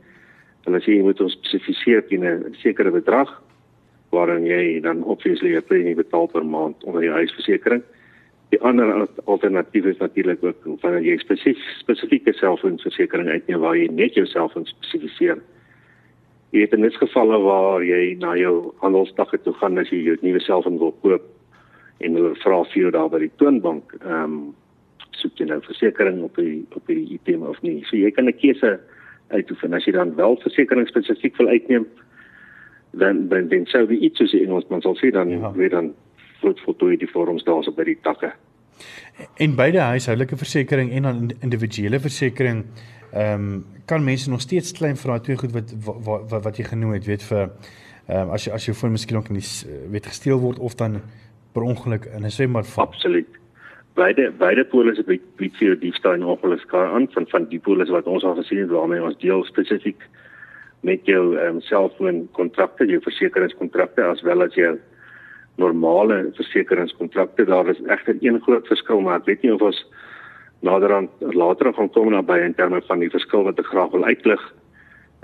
Hulle 0.64 0.80
sê 0.80 0.96
jy 0.96 1.02
moet 1.02 1.20
ons 1.20 1.32
spesifiseer 1.32 2.06
teen 2.06 2.24
'n 2.24 2.54
sekere 2.62 2.90
bedrag 2.90 3.42
waarin 4.10 4.46
jy 4.46 4.80
dan 4.80 5.04
obviously 5.04 5.56
'n 5.56 5.62
premie 5.62 5.94
betaal 5.94 6.26
per 6.26 6.46
maand 6.46 6.84
onder 6.84 7.02
jou 7.02 7.14
huisversekering. 7.14 7.82
Die 8.50 8.60
ander 8.60 9.08
alternatief 9.24 9.84
is 9.84 9.98
natuurlik 9.98 10.44
ook 10.44 10.80
wanneer 10.80 11.02
jy 11.02 11.16
spesifiek 11.18 11.58
spesifieke 11.78 12.32
selfoonversekering 12.32 13.28
uitneem 13.28 13.60
waar 13.60 13.76
jy 13.76 13.86
net 13.86 14.14
jou 14.14 14.26
selfoon 14.26 14.66
spesifiseer. 14.66 15.38
Jy 16.54 16.60
het 16.60 16.72
in 16.72 16.82
dis 16.86 16.96
gevalle 16.96 17.38
waar 17.42 17.82
jy 17.84 18.16
na 18.20 18.36
jou 18.38 18.72
handelsdag 18.82 19.34
toe 19.42 19.54
gaan 19.60 19.78
as 19.78 19.90
jy 19.90 20.02
jou 20.04 20.16
nuwe 20.22 20.40
selfoon 20.40 20.78
wil 20.78 20.94
koop 21.02 21.24
en 22.04 22.14
hulle 22.14 22.34
vra 22.42 22.62
vir 22.70 22.82
jou 22.82 22.90
daar 22.94 23.10
by 23.10 23.24
die 23.24 23.34
toonbank 23.40 23.96
ehm 24.02 24.22
um, 24.22 24.38
soek 25.16 25.38
jy 25.40 25.46
nou 25.48 25.62
versekerings 25.64 26.22
op 26.22 26.36
die 26.36 26.66
op 26.76 26.86
die 26.86 27.06
item 27.14 27.42
of 27.48 27.56
nie. 27.64 27.80
So 27.88 27.96
jy 27.96 28.10
kan 28.10 28.28
'n 28.28 28.36
keuse 28.36 28.78
uitoefen 29.28 29.74
as 29.74 29.84
jy 29.84 29.92
dan 29.92 30.14
wel 30.14 30.36
versekerings 30.36 30.90
spesifiek 30.90 31.36
wil 31.36 31.48
uitneem 31.48 31.86
dan 32.92 33.28
dan 33.28 33.48
dan 33.48 33.66
sou 33.66 33.86
die 33.86 33.98
iets 33.98 34.18
soos 34.18 34.30
die 34.30 34.44
Engelsman 34.44 34.82
sal 34.82 34.96
sê 34.96 35.10
dan 35.10 35.30
ja. 35.30 35.52
weer 35.52 35.70
dan 35.70 35.94
voet 36.40 36.60
voltooi 36.60 36.96
die 36.96 37.10
vorms 37.10 37.44
daarso 37.44 37.72
by 37.72 37.84
die 37.84 37.98
takke. 38.02 38.32
En 39.36 39.54
beide 39.56 39.78
huishoudelike 39.78 40.36
versekerings 40.36 40.92
en 40.92 41.02
dan 41.02 41.32
individuele 41.40 42.00
versekerings 42.00 42.66
ehm 43.12 43.42
um, 43.42 43.64
kan 43.86 44.04
mense 44.04 44.30
nog 44.30 44.40
steeds 44.40 44.72
klein 44.72 44.96
vir 44.96 45.10
daai 45.10 45.20
twee 45.20 45.36
goed 45.36 45.52
wat 45.54 45.72
wat 45.84 46.30
wat, 46.30 46.42
wat 46.44 46.56
jy 46.58 46.64
genoem 46.64 46.96
het, 46.96 47.06
weet 47.06 47.22
vir 47.22 47.42
ehm 47.44 48.20
um, 48.20 48.30
as 48.36 48.44
jy 48.46 48.52
as 48.52 48.66
jou 48.66 48.74
foon 48.76 48.92
miskien 48.92 49.16
ook 49.16 49.30
in 49.30 49.38
die 49.40 49.90
weet 49.94 50.06
gesteel 50.06 50.40
word 50.42 50.58
of 50.58 50.74
dan 50.74 51.00
per 51.52 51.62
ongeluk 51.62 52.04
in 52.04 52.24
'n 52.24 52.30
swembad 52.30 52.66
val. 52.66 52.86
Absoluut. 52.86 53.38
Beide 53.94 54.32
beide 54.38 54.64
polisse 54.64 55.04
bied 55.04 55.22
bied 55.36 55.56
vir 55.56 55.66
jou 55.68 55.78
diefstal 55.78 56.14
en 56.14 56.24
ongelukkige 56.24 56.76
aan 56.76 57.08
van 57.14 57.26
van 57.26 57.48
die 57.48 57.60
polisse 57.60 57.92
wat 57.92 58.06
ons 58.06 58.24
al 58.24 58.34
gesien 58.34 58.58
het 58.58 58.70
waarmee 58.70 59.02
ons 59.02 59.18
deel 59.18 59.44
spesifiek 59.44 60.02
met 60.80 61.00
jou 61.06 61.36
ehm 61.38 61.54
um, 61.54 61.60
selfoon 61.60 62.28
kontrakte, 62.32 62.86
jou 62.86 63.00
versekeringskontrakte 63.00 64.02
as 64.02 64.22
wel 64.22 64.42
as 64.42 64.54
jou 64.54 64.78
normale 65.56 66.30
versekeringskontrakte. 66.36 67.44
Daar 67.44 67.68
is 67.68 67.80
egter 67.86 68.16
een 68.20 68.40
groot 68.44 68.66
verskil, 68.66 69.00
maar 69.00 69.20
ek 69.20 69.30
weet 69.30 69.42
nie 69.42 69.54
of 69.54 69.64
ons 69.64 69.80
nader 70.64 70.94
aan 70.94 71.08
later 71.20 71.72
gaan 71.74 71.90
kom 71.92 72.10
naby 72.12 72.38
in 72.44 72.54
terme 72.54 72.80
van 72.88 73.02
die 73.02 73.10
verskil 73.12 73.44
wat 73.44 73.58
ek 73.60 73.68
graag 73.72 73.92
wil 73.92 74.04
uitlig 74.04 74.42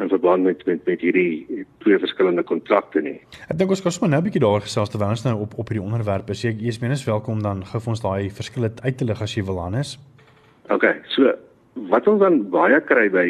in 0.01 0.09
verband 0.09 0.45
met 0.45 0.65
met 0.67 0.85
met 0.87 1.01
hierdie 1.01 1.65
twee 1.85 1.99
verskillende 1.99 2.43
kontrakte 2.43 3.01
nie. 3.01 3.19
Ek 3.49 3.59
dink 3.59 3.71
ons 3.71 3.83
kan 3.83 3.93
sommer 3.93 4.11
nou 4.11 4.21
'n 4.21 4.25
bietjie 4.25 4.43
daaroor 4.45 4.65
gesels 4.65 4.91
terwyl 4.91 5.15
ons 5.15 5.25
nou 5.25 5.37
op 5.41 5.59
op 5.59 5.69
hierdie 5.69 5.85
onderwerp 5.85 6.31
is. 6.31 6.43
Jy 6.43 6.57
is 6.69 6.81
menes 6.81 7.05
welkom 7.05 7.43
dan 7.43 7.65
gou 7.65 7.81
vir 7.81 7.91
ons 7.91 8.03
daai 8.03 8.31
verskille 8.31 8.73
uit 8.83 8.97
te 8.99 9.05
lig 9.05 9.23
as 9.23 9.35
jy 9.35 9.45
wil 9.45 9.61
Hannes. 9.61 9.99
OK, 10.71 10.85
so 11.09 11.33
wat 11.75 12.07
ons 12.09 12.21
dan 12.21 12.51
baie 12.51 12.81
kry 12.81 13.09
by 13.11 13.27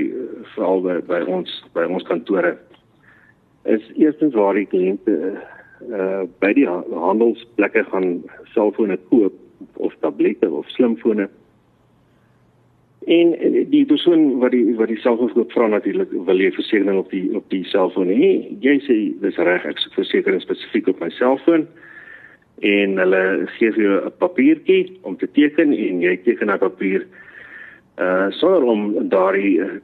veral 0.55 0.83
by, 0.83 1.01
by 1.01 1.21
ons 1.27 1.51
by 1.75 1.85
ons 1.85 2.03
kantore 2.03 2.59
is 3.65 3.83
eerstens 3.95 4.35
waar 4.35 4.55
die 4.55 4.67
kliënte 4.67 5.39
uh 5.91 6.25
by 6.41 6.53
die 6.53 6.67
handelsplekke 6.67 7.85
gaan 7.91 8.23
selfone 8.55 8.99
koop 9.11 9.35
of 9.77 9.95
tablette 10.01 10.51
of 10.51 10.69
slimfone 10.69 11.29
En 13.05 13.35
die 13.71 13.87
persoon 13.87 14.39
wat 14.39 14.53
die 14.55 14.75
wat 14.79 14.91
die 14.93 15.01
selfoon 15.03 15.33
koop 15.35 15.51
vra 15.53 15.67
natuurlik 15.67 16.11
wil 16.27 16.39
jy 16.39 16.53
versekerings 16.55 17.03
op 17.03 17.11
die 17.11 17.25
op 17.35 17.49
die 17.51 17.65
selfoon 17.67 18.13
hê. 18.15 18.29
Jy 18.63 18.77
sê 18.87 18.99
dis 19.25 19.41
reg 19.43 19.65
ek 19.67 19.81
soek 19.83 19.97
versekerings 19.99 20.47
spesifiek 20.47 20.91
op 20.93 21.03
my 21.03 21.09
selfoon 21.17 21.67
en 22.63 22.95
hulle 23.03 23.23
gee 23.57 23.73
vir 23.75 23.83
jou 23.83 23.97
'n 24.07 24.15
papiertjie 24.23 25.01
om 25.03 25.17
te 25.17 25.27
teken 25.27 25.75
en 25.75 26.01
jy 26.01 26.17
teken 26.23 26.55
op 26.55 26.61
papier 26.61 27.07
uh 27.99 28.31
sonder 28.31 28.63
om 28.63 29.09
daardie 29.09 29.59
uh, 29.59 29.81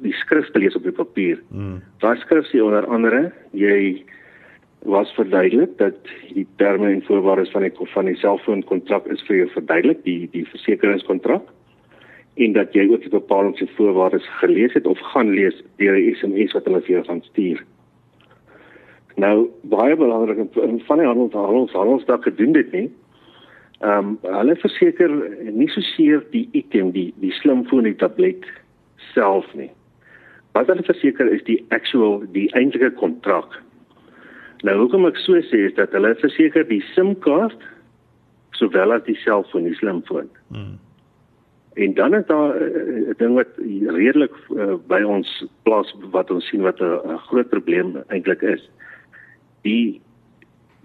die 0.00 0.16
skrif 0.24 0.48
te 0.50 0.58
lees 0.58 0.76
op 0.76 0.82
die 0.82 0.96
papier. 0.96 1.38
Mm. 1.50 1.82
Daai 2.00 2.16
skrif 2.24 2.48
sê 2.48 2.62
onder 2.64 2.86
andere 2.86 3.32
jy 3.52 4.00
was 4.84 5.12
verduidelik 5.16 5.78
dat 5.78 5.96
die 6.34 6.46
terme 6.56 6.90
en 6.92 7.02
voorwaardes 7.02 7.50
van 7.50 7.62
die 7.62 7.72
van 7.92 8.04
die 8.04 8.16
selfoon 8.20 8.64
kontrak 8.64 9.06
is 9.06 9.22
vir 9.26 9.36
jou 9.36 9.46
verduidelik 9.56 10.02
die 10.04 10.28
die 10.32 10.44
versekeringskontrak 10.48 11.46
en 12.34 12.52
dat 12.52 12.74
jy 12.76 12.84
ook 12.90 13.00
die 13.00 13.12
bepalings 13.12 13.60
en 13.64 13.70
voorwaardes 13.76 14.26
gelees 14.40 14.74
het 14.76 14.86
of 14.86 14.98
gaan 15.12 15.30
lees 15.30 15.62
deur 15.76 15.96
'n 15.96 16.14
SMS 16.14 16.52
wat 16.52 16.64
hulle 16.64 16.80
vir 16.80 16.94
jou 16.96 17.04
gaan 17.04 17.22
stuur. 17.22 17.64
Nou 19.16 19.48
baie 19.62 19.96
belangrik 19.96 20.38
en 20.38 20.80
van 20.80 20.98
die 20.98 21.06
handel 21.06 21.30
handel 21.32 21.68
handelsdag 21.72 22.22
gedoen 22.22 22.52
dit 22.52 22.72
nie. 22.72 22.90
Ehm 23.80 23.98
um, 23.98 24.18
hulle 24.22 24.56
verseker 24.56 25.10
nie 25.52 25.68
so 25.68 25.80
seer 25.80 26.24
die 26.30 26.48
item 26.52 26.90
die 26.90 27.12
die 27.20 27.32
slimfoon 27.32 27.84
die 27.84 27.96
tablet 27.96 28.44
self 29.14 29.54
nie. 29.54 29.70
Wat 30.52 30.66
hulle 30.66 30.82
verseker 30.82 31.32
is 31.32 31.42
die 31.44 31.64
actual 31.68 32.22
die 32.32 32.50
eintlike 32.52 32.90
kontrak. 32.90 33.62
Nou 34.64 34.78
hoekom 34.80 35.04
ek 35.10 35.18
so 35.20 35.36
sê 35.50 35.66
is 35.68 35.74
dat 35.76 35.92
hulle 35.92 36.14
verseker 36.22 36.64
die 36.68 36.80
SIM-kaart 36.94 37.60
sowel 38.56 38.94
as 38.94 39.04
die 39.04 39.16
selfoon, 39.20 39.66
die 39.68 39.76
slimfoon. 39.76 40.30
Hmm. 40.54 40.78
En 41.74 41.94
dan 41.98 42.14
is 42.14 42.24
daar 42.26 42.54
eh, 42.56 43.10
'n 43.12 43.14
ding 43.18 43.34
wat 43.34 43.50
redelik 43.98 44.32
uh, 44.50 44.74
by 44.86 45.02
ons 45.02 45.28
plaas 45.62 45.90
wat 46.14 46.30
ons 46.30 46.48
sien 46.48 46.62
wat 46.62 46.80
'n 46.80 47.18
groot 47.28 47.48
probleem 47.48 47.98
eintlik 48.08 48.42
is. 48.42 48.70
Die 49.62 50.00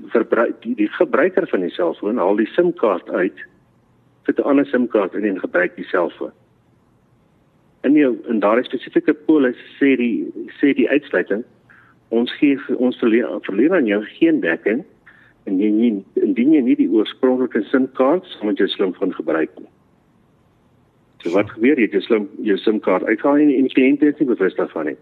verbruik 0.07 0.62
die, 0.62 0.75
die 0.75 0.89
gebruiker 0.89 1.48
van 1.48 1.62
die 1.62 1.71
selfoon 1.71 2.17
haal 2.17 2.36
die 2.36 2.51
SIM-kaart 2.55 3.09
uit, 3.09 3.38
sit 4.25 4.39
'n 4.39 4.50
ander 4.50 4.65
SIM-kaart 4.65 5.13
in 5.13 5.24
en 5.24 5.39
gebruik 5.39 5.75
die 5.75 5.86
selfoon. 5.86 6.31
En 7.81 7.93
jou 7.93 8.17
in 8.27 8.39
daardie 8.39 8.65
spesifieke 8.65 9.13
polis 9.13 9.57
sê 9.79 9.95
die 9.95 10.27
sê 10.59 10.74
die 10.74 10.89
uitsluiting 10.89 11.43
ons 12.10 12.32
gee 12.39 12.58
ons 12.78 12.98
verleer, 12.98 13.28
verleer 13.46 13.75
aan 13.75 13.89
jou 13.89 14.01
geen 14.18 14.39
dekking 14.42 14.84
en 15.50 15.60
jy 15.60 15.92
indien 16.22 16.54
jy 16.54 16.62
nie 16.62 16.78
die 16.78 16.89
oorspronklike 16.89 17.63
SIM-kaart 17.70 18.25
saam 18.34 18.51
met 18.51 18.62
jou 18.62 18.68
slimfoon 18.70 19.13
gebruik 19.18 19.54
nie. 19.58 19.70
So 21.24 21.34
wat 21.36 21.51
gebeur 21.51 21.80
jy 21.80 21.89
jy 21.92 22.01
slim 22.06 22.30
jou 22.48 22.58
SIM-kaart 22.58 23.08
uithaal 23.10 23.42
en 23.44 23.51
die 23.51 23.74
kliënt 23.74 24.04
is 24.08 24.20
nie 24.22 24.30
bewus 24.30 24.56
daarvan 24.56 24.92
nie. 24.92 24.98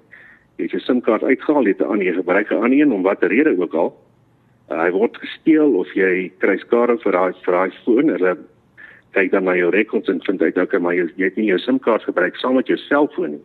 Jy 0.57 0.65
het 0.65 0.75
jou 0.77 0.83
SIM-kaart 0.85 1.23
uitgehaal, 1.23 1.69
het 1.69 1.81
'n 1.81 1.91
ander 1.93 2.13
gebruik 2.13 2.51
'n 2.51 2.63
ander 2.63 2.79
een 2.79 2.91
om 2.91 3.03
watter 3.03 3.29
rede 3.29 3.57
ook 3.57 3.73
al. 3.73 3.93
Uh, 4.71 4.81
hy 4.83 4.91
word 4.91 5.17
gesteel 5.17 5.75
of 5.75 5.87
jy 5.93 6.31
kry 6.39 6.57
skade 6.57 6.97
vir 7.03 7.11
daai 7.11 7.33
vir 7.45 7.53
daai 7.53 7.71
foon. 7.85 8.09
Hulle 8.09 8.37
kyk 9.11 9.31
dan 9.31 9.43
na 9.43 9.55
jou 9.55 9.69
rekords 9.69 10.09
en 10.09 10.19
vind 10.21 10.41
uit 10.41 10.57
okay, 10.57 10.79
maar 10.79 10.93
jy, 10.93 11.07
jy 11.15 11.23
het 11.23 11.35
nie 11.35 11.45
jou 11.45 11.59
SIM-kaart 11.59 12.03
gebruik 12.03 12.35
saam 12.35 12.55
met 12.55 12.67
jou 12.67 12.77
selfoon 12.77 13.31
nie. 13.31 13.43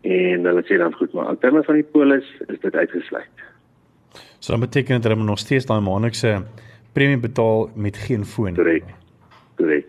En 0.00 0.44
hulle 0.44 0.62
sê 0.64 0.78
dan 0.80 0.94
goed, 0.96 1.12
maar 1.12 1.28
in 1.28 1.38
terme 1.38 1.62
van 1.62 1.74
die 1.74 1.84
polis 1.84 2.26
is 2.46 2.60
dit 2.60 2.74
uitgesluit. 2.74 3.44
So 4.38 4.52
dan 4.52 4.60
beteken 4.60 4.94
dit 4.94 5.02
dat 5.02 5.12
hulle 5.12 5.24
nog 5.24 5.38
steeds 5.38 5.66
daai 5.66 5.80
maandelikse 5.80 6.42
premie 6.92 7.18
betaal 7.18 7.70
met 7.74 7.96
geen 7.96 8.24
foon. 8.24 8.54
Korrek. 8.54 8.84
Korrek. 9.56 9.86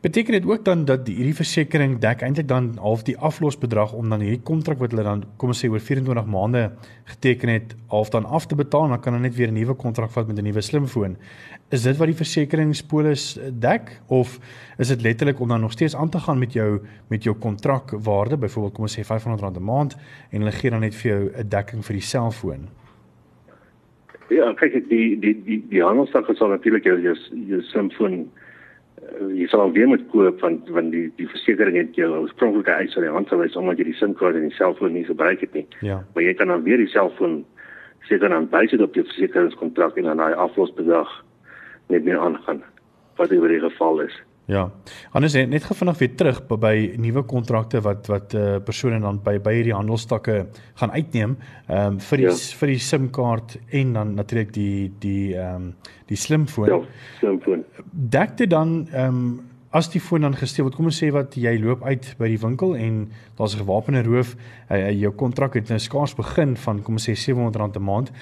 Beteken 0.00 0.32
dit 0.32 0.46
ook 0.46 0.64
dan 0.64 0.84
dat 0.84 1.04
die, 1.06 1.14
hierdie 1.14 1.36
versekerings 1.36 2.00
dek 2.00 2.22
eintlik 2.24 2.48
dan 2.48 2.72
half 2.80 3.02
die 3.04 3.16
aflosbedrag 3.18 3.92
om 3.92 4.08
dan 4.08 4.22
hierdie 4.24 4.42
kontrak 4.42 4.80
wat 4.80 4.94
hulle 4.94 5.04
dan 5.04 5.24
kom 5.36 5.52
ons 5.52 5.60
sê 5.64 5.68
oor 5.70 5.82
24 5.84 6.26
maande 6.32 6.62
geteken 7.12 7.52
het 7.52 7.74
half 7.92 8.10
dan 8.14 8.24
af 8.24 8.46
te 8.46 8.56
betaal 8.56 8.88
en 8.88 8.96
dan 8.96 9.02
kan 9.04 9.16
hulle 9.16 9.28
net 9.28 9.36
weer 9.36 9.52
'n 9.52 9.58
nuwe 9.58 9.74
kontrak 9.74 10.10
vat 10.10 10.26
met 10.26 10.38
'n 10.38 10.44
nuwe 10.44 10.60
slimfoon. 10.60 11.16
Is 11.70 11.82
dit 11.82 11.96
wat 11.96 12.06
die 12.06 12.16
versekeringspolis 12.16 13.38
dek 13.52 14.00
of 14.06 14.38
is 14.78 14.88
dit 14.88 15.02
letterlik 15.02 15.40
om 15.40 15.48
dan 15.48 15.60
nog 15.60 15.72
steeds 15.72 15.96
aan 15.96 16.08
te 16.08 16.18
gaan 16.18 16.38
met 16.38 16.52
jou 16.52 16.80
met 17.08 17.22
jou 17.22 17.36
kontrakwaarde 17.36 18.36
byvoorbeeld 18.36 18.74
kom 18.74 18.84
ons 18.84 18.98
sê 18.98 19.02
R500 19.02 19.56
'n 19.56 19.64
maand 19.64 19.96
en 20.30 20.40
hulle 20.40 20.52
gee 20.52 20.70
dan 20.70 20.80
net 20.80 20.94
vir 20.94 21.10
jou 21.10 21.30
'n 21.36 21.48
dekking 21.48 21.84
vir 21.84 21.92
die 21.92 22.02
selfoon? 22.02 22.68
Ja, 24.28 24.52
kyk 24.52 24.88
die 24.88 25.18
die 25.20 25.42
die 25.44 25.64
die 25.68 25.82
handelsdag 25.82 26.36
sal 26.36 26.48
natuurlik 26.48 26.84
jou 26.84 27.00
jou, 27.00 27.16
jou 27.46 27.62
slimfoon 27.62 28.30
jy 29.34 29.46
sal 29.50 29.72
weer 29.74 29.88
moet 29.90 30.02
koop 30.12 30.38
van 30.40 30.60
van 30.70 30.90
die 30.92 31.06
die 31.18 31.28
versekerings 31.28 31.78
het 31.78 31.98
jou 31.98 32.10
oorspronklike 32.20 32.70
eis 32.70 32.96
aan 32.96 33.06
die 33.06 33.14
hand 33.14 33.30
gewys 33.32 33.56
omdat 33.58 33.80
jy 33.80 33.88
die 33.90 33.98
SIM-kaart 33.98 34.38
in 34.38 34.48
die 34.48 34.56
selfoon 34.56 34.94
nie 34.94 35.04
gebruik 35.08 35.40
het 35.40 35.54
nie. 35.58 35.66
Ja. 35.80 36.02
Maar 36.14 36.26
jy 36.28 36.34
kan 36.38 36.52
dan 36.52 36.62
weer 36.66 36.78
die 36.78 36.90
selfoon 36.90 37.42
seker 38.08 38.28
dan 38.28 38.48
bysit 38.50 38.82
op 38.82 38.94
jou 38.94 39.04
versekeringskontrak 39.06 39.96
en 39.96 40.10
dan 40.10 40.22
daai 40.22 40.34
aflosbedrag 40.34 41.10
net 41.88 42.04
meer 42.04 42.18
aangaan 42.18 42.62
wat 43.18 43.32
oor 43.32 43.48
die 43.48 43.62
geval 43.62 44.00
is. 44.06 44.14
Ja. 44.50 44.70
Anders 45.10 45.32
net 45.32 45.64
gevinnig 45.64 45.98
weer 45.98 46.14
terug 46.18 46.40
by, 46.48 46.56
by 46.58 46.74
nuwe 47.00 47.22
kontrakte 47.30 47.80
wat 47.84 48.08
wat 48.10 48.34
uh, 48.34 48.56
persone 48.64 48.98
dan 49.00 49.20
by 49.22 49.36
by 49.42 49.54
hierdie 49.54 49.76
handelstakke 49.76 50.46
gaan 50.80 50.90
uitneem, 50.90 51.36
ehm 51.68 51.94
um, 51.94 52.00
vir 52.08 52.24
die 52.24 52.26
ja. 52.26 52.34
vir 52.60 52.72
die 52.74 52.80
SIM-kaart 52.82 53.56
en 53.70 53.92
dan 53.98 54.14
natuurlik 54.18 54.52
die 54.56 54.90
die 55.02 55.36
ehm 55.36 55.54
um, 55.54 55.70
die 56.10 56.18
slimfoon. 56.18 56.68
Ja, 56.68 56.80
slimfoon. 57.20 57.64
Dek 57.92 58.36
dit 58.42 58.50
dan 58.50 58.76
ehm 58.90 59.22
um, 59.22 59.51
as 59.72 59.88
die 59.88 60.00
foon 60.04 60.26
dan 60.26 60.34
gesteel 60.36 60.66
word, 60.66 60.76
kom 60.76 60.90
ons 60.90 60.98
sê 61.00 61.08
wat 61.14 61.32
jy 61.40 61.54
loop 61.60 61.80
uit 61.88 62.10
by 62.18 62.28
die 62.28 62.40
winkel 62.40 62.74
en 62.76 63.06
daar's 63.38 63.54
'n 63.56 63.64
gewapende 63.64 64.02
roof, 64.04 64.36
uh, 64.70 64.90
jou 64.90 65.12
kontrak 65.12 65.54
het 65.54 65.68
nou 65.68 65.78
skaars 65.78 66.14
begin 66.14 66.56
van 66.56 66.82
kom 66.82 66.94
ons 66.94 67.08
sê 67.08 67.14
R700 67.16 67.76
'n 67.76 67.82
maand. 67.82 68.12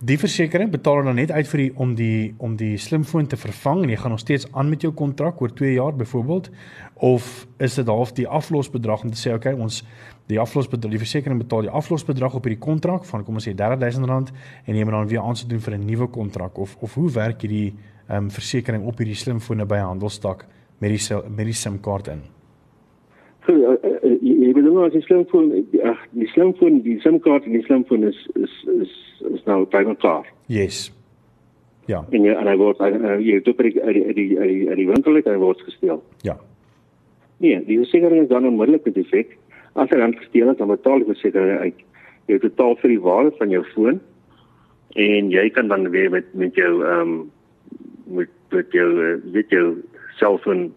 Die 0.00 0.16
versekerings 0.16 0.70
betaal 0.70 1.04
dan 1.04 1.16
net 1.16 1.30
uit 1.30 1.48
vir 1.48 1.58
die 1.58 1.72
om 1.76 1.94
die 1.94 2.34
om 2.38 2.56
die 2.56 2.76
slimfoon 2.78 3.26
te 3.26 3.36
vervang 3.36 3.82
en 3.82 3.90
jy 3.90 3.96
gaan 3.96 4.10
nog 4.10 4.20
steeds 4.20 4.46
aan 4.52 4.68
met 4.68 4.80
jou 4.80 4.92
kontrak 4.92 5.40
oor 5.40 5.52
2 5.52 5.74
jaar 5.74 5.92
byvoorbeeld 5.92 6.50
of 6.94 7.46
is 7.58 7.74
dit 7.74 7.86
half 7.86 8.12
die 8.12 8.28
aflosbedrag 8.28 9.04
om 9.04 9.10
te 9.10 9.28
sê 9.28 9.34
okay, 9.34 9.52
ons 9.52 9.84
die 10.26 10.40
aflosbedrag 10.40 10.90
die 10.90 10.98
versekerings 10.98 11.42
betaal 11.42 11.60
die 11.60 11.70
aflosbedrag 11.70 12.34
op 12.34 12.44
hierdie 12.44 12.64
kontrak 12.64 13.04
van 13.04 13.24
kom 13.24 13.34
ons 13.34 13.48
sê 13.48 13.52
R30000 13.52 14.32
en 14.64 14.76
jy 14.76 14.84
moet 14.84 14.92
dan 14.92 15.08
weer 15.08 15.20
aansoek 15.20 15.50
doen 15.50 15.60
vir 15.60 15.74
'n 15.74 15.86
nuwe 15.86 16.06
kontrak 16.06 16.58
of 16.58 16.76
of 16.80 16.94
hoe 16.94 17.10
werk 17.10 17.40
hierdie 17.42 17.74
ehm 18.08 18.24
um, 18.24 18.30
versekerings 18.30 18.86
op 18.86 18.98
hierdie 18.98 19.16
slimfone 19.16 19.66
by 19.66 19.76
'n 19.76 19.86
handelstak? 19.86 20.46
Met 20.84 20.92
die 20.92 21.20
met 21.36 21.48
die 21.48 21.56
SIM-kaart 21.56 22.08
in. 22.12 22.22
So, 23.46 23.52
uh, 23.52 23.76
uh, 23.84 24.12
jy 24.24 24.52
bedoel 24.56 24.86
as 24.86 24.96
jy 24.96 25.02
slimfoon 25.04 25.50
ag 25.84 26.00
die 26.16 26.28
slimfoon 26.32 26.80
die 26.84 26.98
SIM-kaart 27.04 27.48
en 27.48 27.56
die 27.58 27.64
slimfoon 27.66 28.06
is 28.08 28.20
is 28.40 28.54
is 28.80 28.92
is 29.34 29.44
nou 29.48 29.64
by 29.72 29.84
mekaar. 29.88 30.28
Yes. 30.52 30.86
Ja. 31.88 32.02
En 32.10 32.24
jy 32.24 32.32
en 32.32 32.48
hy 32.48 32.56
word 32.60 32.80
uh, 32.80 33.16
jy 33.20 33.38
het 33.40 33.48
op 33.52 33.60
die 33.64 33.74
die 33.76 34.04
die 34.16 34.28
die 34.36 34.76
die 34.80 34.88
winkel 34.88 35.20
het 35.20 35.28
hy 35.28 35.36
word 35.40 35.60
gesteel. 35.68 36.02
Ja. 36.24 36.38
Nee, 37.44 37.60
die 37.66 37.80
versekerings 37.82 38.28
is 38.28 38.32
dan 38.32 38.48
onmiddellik 38.48 38.88
defek. 38.96 39.36
As 39.74 39.90
hy 39.92 40.00
dan 40.00 40.16
gesteel 40.16 40.52
is, 40.52 40.60
dan 40.60 40.70
betaal 40.72 41.02
die 41.02 41.10
versekerings 41.12 41.68
uit. 41.68 41.86
Jy 42.30 42.40
betaal 42.44 42.76
vir 42.80 42.94
die 42.94 43.02
waarde 43.04 43.34
van 43.40 43.52
jou 43.52 43.64
foon 43.74 44.00
en 44.94 45.32
jy 45.32 45.48
kan 45.52 45.68
dan 45.68 45.90
weer 45.92 46.12
met 46.12 46.28
met 46.32 46.56
jou 46.56 46.72
ehm 46.80 47.00
um, 47.00 47.16
met 48.20 48.32
met 48.54 48.72
jou 48.72 48.88
weet 49.34 49.52
jou 49.52 49.66
selfoon 50.20 50.72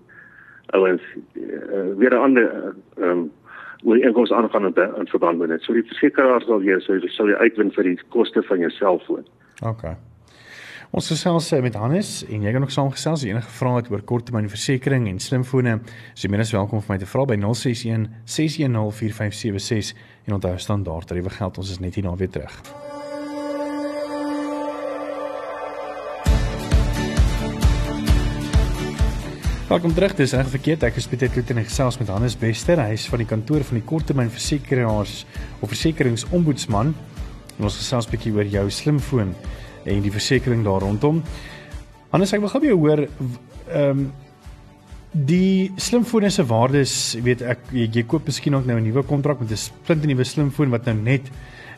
ouens 0.76 1.02
uh, 1.34 1.96
weer 1.98 2.14
'n 2.14 2.24
ander 2.24 2.74
ehm 2.98 3.10
um, 3.10 3.32
hoe 3.84 4.00
inkomste 4.02 4.36
aangaan 4.36 4.66
in, 4.66 4.74
in 5.00 5.08
verband 5.08 5.38
met 5.38 5.50
dit. 5.50 5.62
So 5.62 5.74
die 5.74 5.86
versekeraar 5.86 6.42
sal 6.42 6.64
jy 6.66 6.80
sou 6.80 7.00
sou 7.14 7.30
jy 7.30 7.36
uitwin 7.36 7.72
vir 7.72 7.84
die 7.84 8.00
koste 8.10 8.44
van 8.44 8.60
jou 8.60 8.72
selfoon. 8.74 9.26
OK. 9.62 9.86
Ons 10.92 11.10
gesels 11.12 11.52
met 11.62 11.76
Hannes 11.76 12.24
en 12.32 12.42
jy 12.42 12.52
kan 12.56 12.64
ook 12.64 12.72
saamgesels 12.72 13.20
as 13.20 13.28
enige 13.28 13.52
vrae 13.60 13.82
het 13.82 13.92
oor 13.92 14.02
korttermynversekering 14.02 15.08
en 15.12 15.20
slimfone. 15.20 15.80
So 16.14 16.28
jy 16.28 16.32
menes 16.32 16.56
welkom 16.56 16.82
vir 16.82 16.96
my 16.96 17.00
te 17.04 17.12
vra 17.12 17.28
by 17.28 17.40
061 17.44 18.08
610 18.24 18.92
4576 19.04 19.96
en 20.28 20.40
onthou 20.40 20.58
standaard 20.58 21.08
tariewe 21.08 21.30
geld. 21.30 21.58
Ons 21.58 21.76
is 21.76 21.84
net 21.84 22.00
hier 22.00 22.08
na 22.08 22.16
weer 22.16 22.32
terug. 22.32 22.87
Welkom 29.68 29.92
terug. 29.94 30.14
Dis 30.16 30.32
reg 30.32 30.48
verkeerd. 30.48 30.84
Ek 30.88 30.96
is 30.96 31.10
Pieter 31.12 31.28
Kloete 31.28 31.52
en 31.52 31.58
ek 31.60 31.66
gesels 31.68 31.98
met 32.00 32.08
Hannes 32.08 32.38
Bester. 32.40 32.80
Hy 32.80 32.94
is 32.96 33.04
van 33.12 33.20
die 33.20 33.26
kantoor 33.28 33.66
van 33.68 33.76
die 33.76 33.84
korttermynversekeraars 33.84 35.16
of 35.60 35.74
versekeringsombudsman. 35.74 36.94
En 37.58 37.68
ons 37.68 37.76
gesels 37.76 38.08
'n 38.08 38.14
bietjie 38.14 38.32
oor 38.32 38.48
jou 38.48 38.64
slimfoon 38.72 39.36
en 39.84 40.00
die 40.02 40.14
versekerings 40.14 40.64
daar 40.64 40.80
rondom. 40.88 41.20
Hannes, 42.14 42.32
ek 42.32 42.40
wil 42.40 42.50
gou 42.50 42.62
by 42.62 42.68
jou 42.68 42.78
hoor 42.80 43.02
ehm 43.04 43.92
um, 43.92 44.14
die 45.12 45.74
slimfone 45.76 46.30
se 46.30 46.48
waardes, 46.48 47.18
weet 47.20 47.42
ek 47.42 47.60
jy, 47.74 47.90
jy 47.92 48.04
koop 48.08 48.26
miskien 48.26 48.56
ook 48.56 48.66
nou 48.66 48.80
'n 48.80 48.88
nuwe 48.88 49.04
kontrak 49.04 49.42
met 49.42 49.52
'n 49.52 49.58
splinte 49.58 50.08
nuwe 50.08 50.24
slimfoon 50.24 50.70
wat 50.70 50.86
nou 50.86 50.96
net 50.96 51.28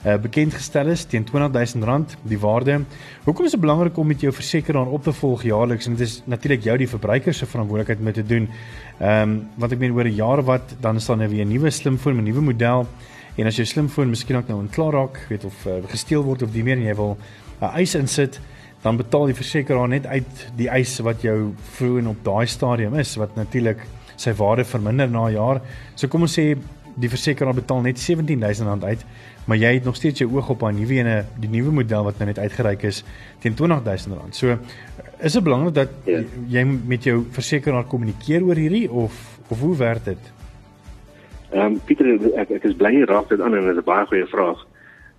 uh, 0.06 0.16
bekend 0.22 0.54
gestel 0.54 0.88
is 0.94 1.06
teen 1.06 1.26
R20000 1.28 2.16
die 2.24 2.40
waarde. 2.40 2.80
Hoekom 3.26 3.46
is 3.46 3.56
dit 3.56 3.62
belangrik 3.62 3.98
om 3.98 4.08
met 4.08 4.22
jou 4.22 4.34
versekeraar 4.34 4.88
op 4.88 5.04
te 5.04 5.14
volg 5.14 5.44
jaarliks 5.44 5.88
en 5.88 5.96
dit 5.96 6.08
is 6.08 6.22
natuurlik 6.26 6.64
jou 6.64 6.78
die 6.78 6.88
verbruiker 6.88 7.34
se 7.34 7.46
verantwoordelikheid 7.46 8.00
om 8.00 8.12
dit 8.12 8.20
te 8.22 8.26
doen. 8.26 8.50
Ehm 9.00 9.22
um, 9.22 9.38
want 9.56 9.72
ek 9.76 9.80
meen 9.80 9.94
oor 9.94 10.08
'n 10.08 10.16
jaar 10.16 10.44
wat 10.44 10.76
dan 10.82 10.96
is 10.96 11.06
daar 11.06 11.18
nou 11.18 11.30
weer 11.30 11.46
'n 11.46 11.52
nuwe 11.52 11.70
slimfoon 11.70 12.18
'n 12.18 12.24
nuwe 12.24 12.42
model 12.42 12.88
en 13.36 13.46
as 13.46 13.56
jou 13.56 13.66
slimfoon 13.66 14.10
miskien 14.10 14.38
ook 14.38 14.48
nou 14.48 14.60
ontklaar 14.60 14.94
raak, 14.94 15.26
weet 15.30 15.46
of 15.46 15.66
uh, 15.66 15.74
gesteel 15.88 16.24
word 16.24 16.42
of 16.42 16.52
die 16.52 16.64
meer 16.64 16.78
en 16.78 16.84
jy 16.84 16.96
wil 16.96 17.18
'n 17.62 17.64
uh, 17.64 17.76
eis 17.76 17.96
insit 17.96 18.40
dan 18.82 18.98
betaal 18.98 19.26
die 19.26 19.36
versekeraar 19.36 19.88
net 19.88 20.06
uit 20.06 20.52
die 20.56 20.70
eis 20.70 21.00
wat 21.00 21.22
jou 21.22 21.54
vroeg 21.76 21.98
en 22.00 22.08
op 22.08 22.24
daai 22.24 22.48
stadium 22.48 22.96
is 22.96 23.16
wat 23.16 23.36
natuurlik 23.36 23.84
sy 24.16 24.34
waarde 24.34 24.66
verminder 24.66 25.10
na 25.10 25.28
'n 25.28 25.34
jaar. 25.34 25.62
So 25.96 26.08
kom 26.08 26.22
ons 26.22 26.40
sê 26.40 26.58
die 27.00 27.10
versekeraar 27.10 27.54
betaal 27.54 27.82
net 27.82 27.98
R17000 27.98 28.84
uit 28.84 29.06
maar 29.50 29.58
jy 29.58 29.72
het 29.80 29.86
nog 29.88 29.96
steeds 29.98 30.22
jou 30.22 30.30
oog 30.36 30.50
op 30.54 30.62
daai 30.62 30.76
nuwe 30.78 31.00
ene, 31.00 31.16
die 31.42 31.50
nuwe 31.50 31.72
model 31.74 32.04
wat 32.06 32.20
nou 32.22 32.28
net 32.30 32.38
uitgereik 32.38 32.84
is 32.86 33.02
teen 33.42 33.56
R20000. 33.58 34.36
So 34.38 34.58
is 35.26 35.34
dit 35.34 35.44
belangrik 35.44 35.74
dat 35.74 35.96
ja. 36.06 36.22
jy 36.54 36.64
met 36.70 37.08
jou 37.08 37.24
versekeraar 37.34 37.88
kommunikeer 37.90 38.46
oor 38.46 38.60
hierdie 38.62 38.86
of 38.92 39.18
of 39.50 39.62
hoe 39.66 39.76
werk 39.78 40.06
dit? 40.06 40.34
Ehm 41.50 41.66
um, 41.66 41.80
Pieter 41.86 42.12
ek 42.38 42.52
ek 42.60 42.68
is 42.70 42.78
bly 42.78 42.92
jy 42.94 43.08
raak 43.10 43.32
dit 43.34 43.42
aan 43.42 43.58
en 43.58 43.66
dit 43.66 43.74
is 43.74 43.82
'n 43.82 43.90
baie 43.90 44.06
goeie 44.06 44.28
vraag. 44.30 44.62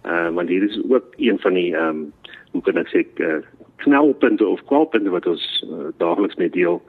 Uh 0.06 0.28
want 0.36 0.48
hier 0.48 0.62
is 0.62 0.78
ook 0.88 1.14
een 1.16 1.38
van 1.38 1.54
die 1.54 1.74
ehm 1.74 1.88
um, 1.88 2.12
hoe 2.52 2.62
kan 2.62 2.78
ek 2.78 2.88
sê 2.94 3.02
uh, 3.18 3.42
knelpunte 3.82 4.46
of 4.46 4.62
kwalpunte 4.70 5.10
wat 5.10 5.26
ons 5.26 5.64
uh, 5.66 5.90
daagliks 5.98 6.36
mee 6.36 6.50
deel. 6.50 6.82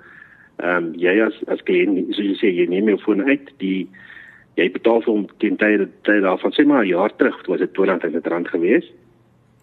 Ehm 0.62 0.78
um, 0.78 0.94
jy 0.94 1.18
as 1.26 1.34
as 1.48 1.66
kliënt 1.66 2.14
soos 2.14 2.28
jy 2.28 2.38
sê 2.38 2.54
jy 2.54 2.70
neem 2.70 2.94
jou 2.94 3.00
foon 3.02 3.26
uit 3.26 3.50
die 3.58 3.90
jy 4.60 4.68
betaal 4.72 5.02
vir 5.06 5.14
hom 5.14 5.28
teen 5.44 5.58
tyd 5.58 5.88
tyd 6.08 6.24
daarvan 6.24 6.52
sê 6.56 6.66
maar 6.66 6.84
'n 6.84 6.94
jaar 6.94 7.16
terug 7.16 7.38
was 7.48 7.60
dit 7.60 7.78
R200 7.78 8.48
gewees 8.56 8.92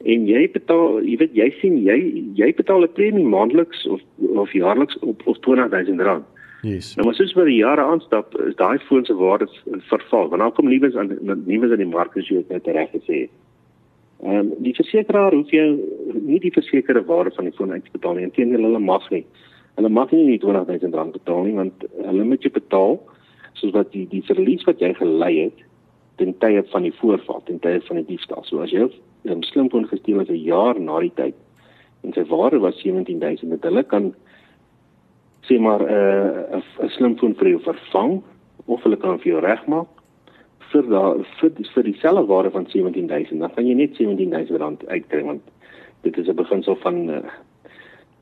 en 0.04 0.26
jy 0.26 0.48
betaal 0.52 1.02
jy 1.02 1.16
weet 1.18 1.34
jy 1.34 1.50
sien 1.60 1.78
jy 1.84 1.98
jy 2.34 2.54
betaal 2.54 2.82
'n 2.82 2.92
premie 2.92 3.24
maandeliks 3.24 3.86
of 3.86 4.00
of 4.18 4.52
jaarliks 4.52 4.98
op 4.98 5.26
of 5.26 5.36
R20000 5.36 6.24
Yes. 6.62 6.96
Nou 6.96 7.04
maar 7.06 7.14
soos 7.14 7.32
vir 7.36 7.46
die 7.46 7.60
jare 7.60 7.82
aanstap 7.86 8.34
is 8.42 8.56
daai 8.58 8.78
foon 8.88 9.04
se 9.06 9.14
waarde 9.14 9.46
verval 9.90 10.28
want 10.28 10.42
dan 10.42 10.52
kom 10.52 10.68
nuus 10.68 10.96
aan 10.96 11.12
nuus 11.22 11.70
in 11.70 11.82
die 11.84 11.86
mark 11.86 12.16
as 12.16 12.26
jy 12.26 12.42
dit 12.42 12.48
net 12.50 12.66
reg 12.66 12.90
gesê 12.90 13.20
het. 13.26 13.30
Ehm 14.24 14.38
um, 14.38 14.48
die 14.66 14.74
versekeraar 14.74 15.36
hoef 15.36 15.50
jou 15.54 15.68
nie 16.18 16.40
die 16.42 16.50
versekerde 16.50 17.04
waarde 17.06 17.30
van 17.36 17.46
die 17.46 17.54
foon 17.54 17.72
uit 17.72 17.84
te 17.84 17.94
betaal 17.94 18.14
nie. 18.18 18.26
Inteendeel 18.26 18.66
hulle 18.66 18.82
mag 18.82 19.06
nie. 19.10 19.24
Hulle 19.76 19.88
mag 19.88 20.10
nie 20.10 20.24
die 20.32 20.40
R20000 20.42 21.14
betaal 21.14 21.46
nie 21.46 21.54
want 21.54 21.86
hulle 22.02 22.24
moet 22.24 22.42
jou 22.42 22.52
betaal 22.52 22.98
soos 23.60 23.74
wat 23.74 23.92
die 23.92 24.06
die 24.10 24.22
verlies 24.22 24.64
wat 24.68 24.80
jy 24.80 24.92
gelei 24.98 25.34
het 25.38 25.66
ten 26.18 26.34
tye 26.42 26.62
van 26.72 26.82
die 26.82 26.94
voorval, 26.98 27.42
ten 27.46 27.60
tye 27.62 27.80
van 27.86 28.00
die 28.00 28.08
diefstal. 28.08 28.42
So 28.44 28.62
as 28.62 28.72
jy 28.74 28.88
'n 28.88 29.30
um, 29.32 29.42
slimfoon 29.42 29.86
gesteel 29.86 30.18
het 30.18 30.30
'n 30.30 30.44
jaar 30.44 30.80
na 30.80 31.00
die 31.00 31.14
tyd 31.14 31.34
en 32.02 32.12
sy 32.12 32.24
waarde 32.30 32.58
was 32.58 32.80
17000, 32.82 33.50
dit 33.50 33.62
hulle 33.62 33.82
kan 33.82 34.14
sê 35.46 35.58
maar 35.58 35.82
'n 35.82 36.58
uh, 36.58 36.62
'n 36.84 36.88
slimfoon 36.88 37.34
vir 37.34 37.48
jou 37.48 37.60
vervang 37.60 38.22
of 38.66 38.82
hulle 38.82 38.96
kan 38.96 39.18
vir 39.18 39.32
jou 39.32 39.40
regmaak 39.40 39.88
vir 40.72 40.82
da 40.88 41.14
vir, 41.40 41.50
vir 41.74 41.82
dieselfde 41.82 42.26
waarde 42.26 42.50
van 42.50 42.66
17000, 42.66 43.40
dan 43.40 43.54
kan 43.54 43.66
jy 43.66 43.74
net 43.74 43.96
17000 43.96 44.58
rand 44.60 44.86
uitkry 44.86 45.22
want 45.22 45.42
dit 46.02 46.16
is 46.16 46.28
'n 46.28 46.34
beginsel 46.34 46.76
van 46.76 47.08
uh, 47.08 47.20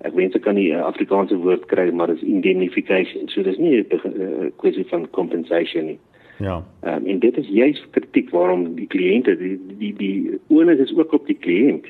ek 0.05 0.15
wens 0.15 0.35
ek 0.35 0.43
kan 0.43 0.55
nie 0.55 0.73
'n 0.73 0.83
Afrikaanse 0.83 1.37
woord 1.37 1.67
kry 1.67 1.91
maar 1.91 2.07
dit 2.07 2.17
is 2.17 2.29
indemnification. 2.29 3.29
So 3.29 3.43
dis 3.43 3.59
nie 3.59 3.81
'n 3.81 4.53
kwessie 4.57 4.87
van 4.87 5.11
compensation 5.11 5.87
nie. 5.87 5.99
Ja. 6.38 6.65
Um, 6.85 7.07
en 7.07 7.19
dit 7.19 7.37
is 7.37 7.49
juist 7.49 7.87
kritiek 7.91 8.31
waarom 8.31 8.75
die 8.75 8.87
kliënte 8.87 9.37
die 9.37 9.61
die 9.79 9.95
die 9.97 10.41
onus 10.49 10.79
is 10.79 10.97
ook 10.97 11.12
op 11.12 11.26
die 11.26 11.38
kliënt 11.41 11.87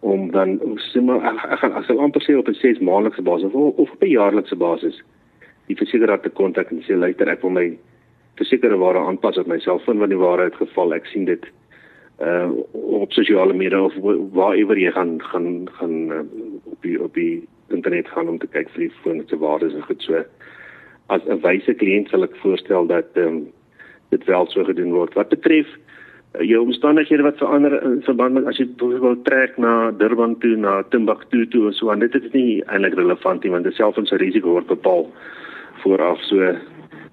om 0.00 0.30
dan 0.30 0.60
sommer 0.76 1.20
ek 1.24 1.58
gaan 1.60 1.72
as 1.72 1.86
hulle 1.90 2.00
amper 2.00 2.24
sê 2.24 2.36
op 2.38 2.48
'n 2.48 2.54
6 2.54 2.78
maandelikse 2.78 3.22
basis 3.22 3.52
of, 3.52 3.76
of 3.76 3.92
op 3.92 4.02
'n 4.02 4.16
jaarlikse 4.16 4.56
basis 4.56 5.02
die 5.66 5.76
versekeraar 5.76 6.20
te 6.20 6.30
kontak 6.30 6.70
en 6.70 6.82
sê 6.82 6.96
luister 6.96 7.28
ek 7.28 7.42
wil 7.42 7.50
my 7.50 7.78
versekerde 8.36 8.76
ware 8.76 8.98
aanpas 8.98 9.38
op 9.38 9.46
my 9.46 9.58
selfoon 9.58 9.98
want 9.98 10.10
die 10.10 10.24
waarheid 10.24 10.54
geval 10.54 10.94
ek 10.94 11.06
sien 11.06 11.24
dit 11.24 11.44
uh 12.20 12.48
op 12.72 13.12
sosiale 13.12 13.52
media 13.52 13.82
of 13.82 13.94
waarewer 14.32 14.78
jy 14.78 14.90
gaan 14.90 15.20
gaan 15.22 15.68
gaan 15.78 15.96
uh, 16.12 16.24
op 16.76 16.82
die 16.82 17.02
op 17.02 17.14
die 17.14 17.48
internet 17.74 18.08
gaan 18.08 18.28
om 18.28 18.38
te 18.38 18.46
kyk 18.46 18.70
vir 18.74 18.86
die 18.86 18.94
foon 19.02 19.22
se 19.26 19.38
waardes 19.40 19.74
en 19.74 19.86
goed 19.88 20.02
so 20.02 20.22
as 21.08 21.22
'n 21.26 21.40
wyse 21.42 21.74
kliënt 21.80 22.10
sal 22.10 22.24
ek 22.24 22.36
voorstel 22.42 22.86
dat 22.86 23.08
ehm 23.14 23.26
um, 23.26 23.46
dit 24.10 24.24
wel 24.24 24.46
so 24.46 24.64
gedoen 24.64 24.92
word. 24.92 25.14
Wat 25.14 25.28
betref 25.28 25.66
uh, 25.66 26.42
jou 26.46 26.60
omstandighede 26.62 27.22
wat 27.22 27.38
verander 27.38 27.82
in 27.82 28.02
verband 28.02 28.34
met 28.34 28.46
as 28.46 28.58
jy 28.58 28.66
byvoorbeeld 28.66 29.24
trek 29.24 29.56
na 29.58 29.90
Durban 29.90 30.38
toe, 30.38 30.56
na 30.56 30.82
Timbuktu 30.82 31.48
toe 31.48 31.66
of 31.66 31.74
so 31.74 31.90
aan, 31.90 31.98
dit 31.98 32.14
is 32.14 32.30
nie 32.32 32.62
eintlik 32.66 32.94
relevant 32.94 33.42
nie 33.42 33.50
want 33.50 33.64
dit 33.64 33.74
self 33.74 33.98
ons 33.98 34.14
risiko 34.22 34.50
word 34.50 34.66
bepaal 34.66 35.10
vooraf. 35.82 36.22
So 36.30 36.54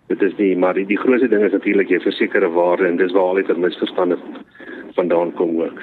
dit 0.08 0.22
is 0.22 0.38
nie 0.38 0.56
maar 0.56 0.74
die, 0.74 0.86
die 0.86 0.98
grootste 0.98 1.28
ding 1.28 1.44
is 1.44 1.52
natuurlik 1.58 1.90
jy 1.90 2.00
versekerde 2.00 2.50
waarde 2.54 2.88
en 2.88 2.98
dis 2.98 3.12
waar 3.12 3.34
al 3.34 3.42
die 3.42 3.58
misverstande 3.58 4.18
vandaan 4.94 5.34
kom 5.34 5.62
ook. 5.62 5.82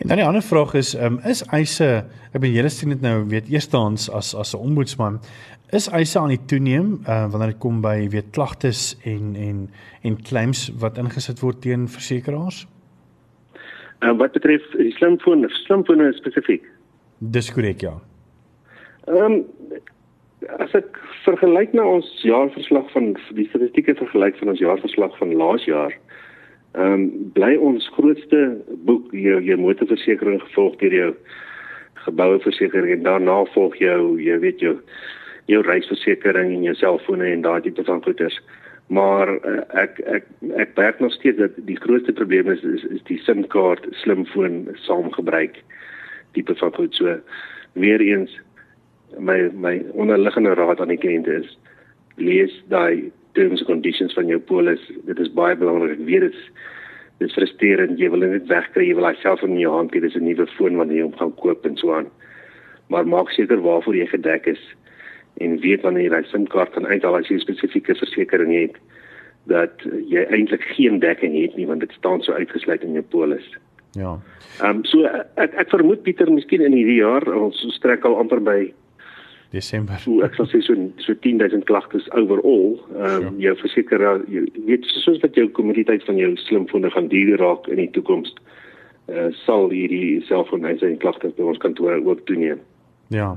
En 0.00 0.08
dan 0.08 0.16
die 0.16 0.24
ander 0.24 0.42
vraag 0.42 0.74
is, 0.74 0.94
um, 0.96 1.18
is 1.28 1.42
eise, 1.52 1.86
ek 2.32 2.38
bedoel 2.40 2.54
julle 2.56 2.70
sien 2.72 2.88
dit 2.94 3.02
nou 3.04 3.18
weet 3.28 3.50
eerstens 3.52 4.06
as 4.08 4.32
as 4.34 4.54
'n 4.56 4.62
ombudsman, 4.64 5.18
is 5.76 5.90
eise 5.92 6.18
aan 6.18 6.32
die 6.32 6.44
toeneem 6.46 7.02
uh, 7.04 7.28
wanneer 7.30 7.52
dit 7.52 7.60
kom 7.60 7.82
by 7.84 8.08
weet 8.08 8.30
klagtes 8.32 8.96
en 9.04 9.36
en 9.36 9.68
en 10.02 10.16
claims 10.22 10.70
wat 10.80 10.98
ingesit 10.98 11.42
word 11.44 11.60
teen 11.60 11.84
versekerings? 11.88 12.66
Uh, 14.00 14.16
wat 14.16 14.32
betref 14.32 14.64
die 14.72 14.92
slimfoon, 14.96 15.44
slimfone 15.66 16.12
spesifiek. 16.16 16.64
Dis 17.18 17.52
korrek 17.52 17.80
ja. 17.80 18.00
Ehm 19.04 19.32
um, 19.32 19.44
as 20.64 20.72
ek 20.72 20.96
vergelyk 21.26 21.74
na 21.76 21.84
ons 21.84 22.08
jaarverslag 22.24 22.88
van 22.96 23.12
die 23.36 23.48
statistieke 23.52 23.94
vergelyk 23.94 24.40
van 24.40 24.48
ons 24.48 24.64
jaarverslag 24.64 25.12
van 25.18 25.36
laas 25.36 25.64
jaar, 25.68 25.92
Ehm 26.78 26.92
um, 26.92 27.06
bly 27.34 27.56
ons 27.58 27.88
grootste 27.96 28.40
boek 28.86 29.10
jou 29.10 29.40
jou 29.42 29.56
motorversekering 29.58 30.42
gevolg 30.42 30.76
deur 30.78 30.94
jou 30.94 31.14
geboueversekering 32.04 32.92
en 32.94 33.02
daarna 33.02 33.40
volg 33.54 33.76
jou 33.82 34.20
jy 34.22 34.38
weet 34.38 34.62
jou 34.62 34.76
jou 35.50 35.62
reisversekering 35.66 36.52
en 36.54 36.62
jou 36.68 36.74
selfone 36.78 37.26
en 37.26 37.42
daai 37.42 37.60
tipe 37.64 37.84
van 37.84 38.02
goederes. 38.04 38.38
Maar 38.86 39.34
uh, 39.34 39.62
ek 39.82 39.98
ek 40.06 40.30
ek 40.62 40.76
werk 40.78 41.00
nog 41.00 41.12
steeds 41.12 41.38
dat 41.38 41.58
die 41.66 41.78
grootste 41.80 42.12
probleem 42.12 42.50
is 42.54 42.62
is, 42.62 42.84
is 42.84 43.02
die 43.10 43.18
SIM-kaart 43.26 43.86
slimfoon 44.02 44.68
saamgebruik 44.86 45.58
tipe 46.38 46.54
van 46.54 46.74
goed 46.74 46.94
so 46.94 47.18
weer 47.72 48.00
eens 48.00 48.38
my 49.18 49.50
my 49.54 49.80
onderliggende 49.92 50.54
raad 50.54 50.80
aan 50.80 50.94
die 50.94 51.02
kliënte 51.02 51.40
is 51.42 51.58
lees 52.16 52.54
daai 52.70 53.10
terms 53.34 53.60
and 53.60 53.68
conditions 53.68 54.14
van 54.14 54.26
jou 54.26 54.40
polis. 54.40 54.80
Dit 55.06 55.18
is 55.18 55.32
baie 55.32 55.56
belangrik. 55.56 55.98
Ek 55.98 56.06
weet 56.06 56.20
dit 56.20 56.34
is 56.34 56.50
dit 57.20 57.32
frustrerend. 57.32 57.98
Jy 57.98 58.10
wil 58.10 58.24
net 58.24 58.48
wegkry. 58.48 58.88
Jy 58.88 58.96
wil 58.98 59.10
alself 59.10 59.42
in 59.42 59.58
jou 59.58 59.72
hand 59.72 59.94
hê. 59.94 60.00
Dis 60.00 60.16
'n 60.16 60.24
nuwe 60.24 60.46
foon 60.56 60.76
wanneer 60.76 60.96
jy 60.96 61.08
hom 61.08 61.18
gaan 61.18 61.34
koop 61.34 61.66
en 61.66 61.76
so 61.76 61.94
aan. 61.94 62.10
Maar 62.88 63.06
maak 63.06 63.30
seker 63.30 63.60
waarvoor 63.60 63.96
jy 63.96 64.06
gedek 64.06 64.46
is 64.46 64.62
en 65.38 65.60
weet 65.60 65.82
wanneer 65.82 66.02
jy 66.02 66.08
daai 66.08 66.30
SIM-kaart 66.30 66.72
kan 66.72 66.86
uithaal 66.86 67.16
as 67.16 67.28
jy 67.28 67.36
'n 67.36 67.46
spesifieke 67.46 67.94
versekerings 67.94 68.60
het 68.60 68.76
dat 69.48 69.72
jy 70.08 70.24
eintlik 70.28 70.62
geen 70.76 70.98
dekking 70.98 71.34
het 71.42 71.56
nie 71.56 71.66
want 71.66 71.80
dit 71.80 71.92
staan 71.92 72.22
so 72.22 72.32
uitgesluit 72.32 72.82
in 72.82 72.92
jou 72.92 73.02
polis. 73.02 73.46
Ja. 73.92 74.18
Ehm 74.60 74.76
um, 74.76 74.84
so 74.84 75.04
ek 75.36 75.54
ek 75.54 75.70
vermoed 75.70 76.02
Pieter 76.02 76.30
miskien 76.30 76.60
in 76.60 76.72
hierdie 76.72 77.00
jaar 77.00 77.24
ons 77.34 77.62
strek 77.74 78.04
al 78.04 78.18
amper 78.20 78.40
by 78.40 78.72
Desember. 79.50 79.98
So 79.98 80.22
ek 80.22 80.36
sal 80.38 80.46
sê 80.46 80.60
so 80.62 80.76
so 81.02 81.14
10000 81.14 81.64
klagtes 81.66 82.06
overall. 82.14 82.78
Ehm 82.94 83.26
um, 83.26 83.38
jou 83.42 83.54
versekeraar 83.62 84.22
jy 84.30 84.44
weet 84.68 84.86
soos 85.02 85.18
wat 85.24 85.34
jou 85.38 85.48
kommoditeit 85.56 86.04
van 86.06 86.20
jou 86.20 86.30
slimfone 86.46 86.90
gaan 86.94 87.08
duur 87.10 87.38
raak 87.42 87.66
in 87.66 87.82
die 87.82 87.90
toekoms. 87.96 88.34
Uh, 89.10 89.30
sal 89.42 89.72
hierdie 89.74 90.20
selfooneise 90.28 90.86
en 90.86 91.00
klagtes 91.02 91.34
by 91.34 91.48
ons 91.50 91.58
kantoor 91.58 91.98
ook 91.98 92.22
toeneem. 92.30 92.60
Ja. 93.10 93.32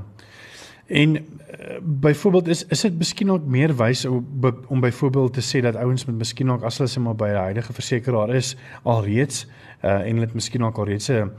En 0.86 1.16
uh, 1.16 1.80
byvoorbeeld 1.82 2.48
is 2.48 2.62
is 2.66 2.84
dit 2.86 2.98
miskien 2.98 3.30
ook 3.30 3.46
meer 3.46 3.74
wys 3.76 4.04
om, 4.06 4.22
om 4.68 4.80
byvoorbeeld 4.80 5.34
te 5.34 5.42
sê 5.42 5.62
dat 5.64 5.76
ouens 5.76 6.06
met 6.06 6.20
miskien 6.20 6.50
ook 6.50 6.62
as 6.62 6.78
hulle 6.78 6.90
se 6.90 7.00
maar 7.00 7.16
by 7.16 7.32
'n 7.32 7.42
huidige 7.48 7.72
versekeraar 7.72 8.34
is 8.34 8.56
alreeds 8.82 9.46
uh, 9.84 9.90
en 9.90 10.14
hulle 10.14 10.28
het 10.30 10.34
miskien 10.34 10.64
ook 10.64 10.78
alreeds 10.78 11.10
'n 11.10 11.30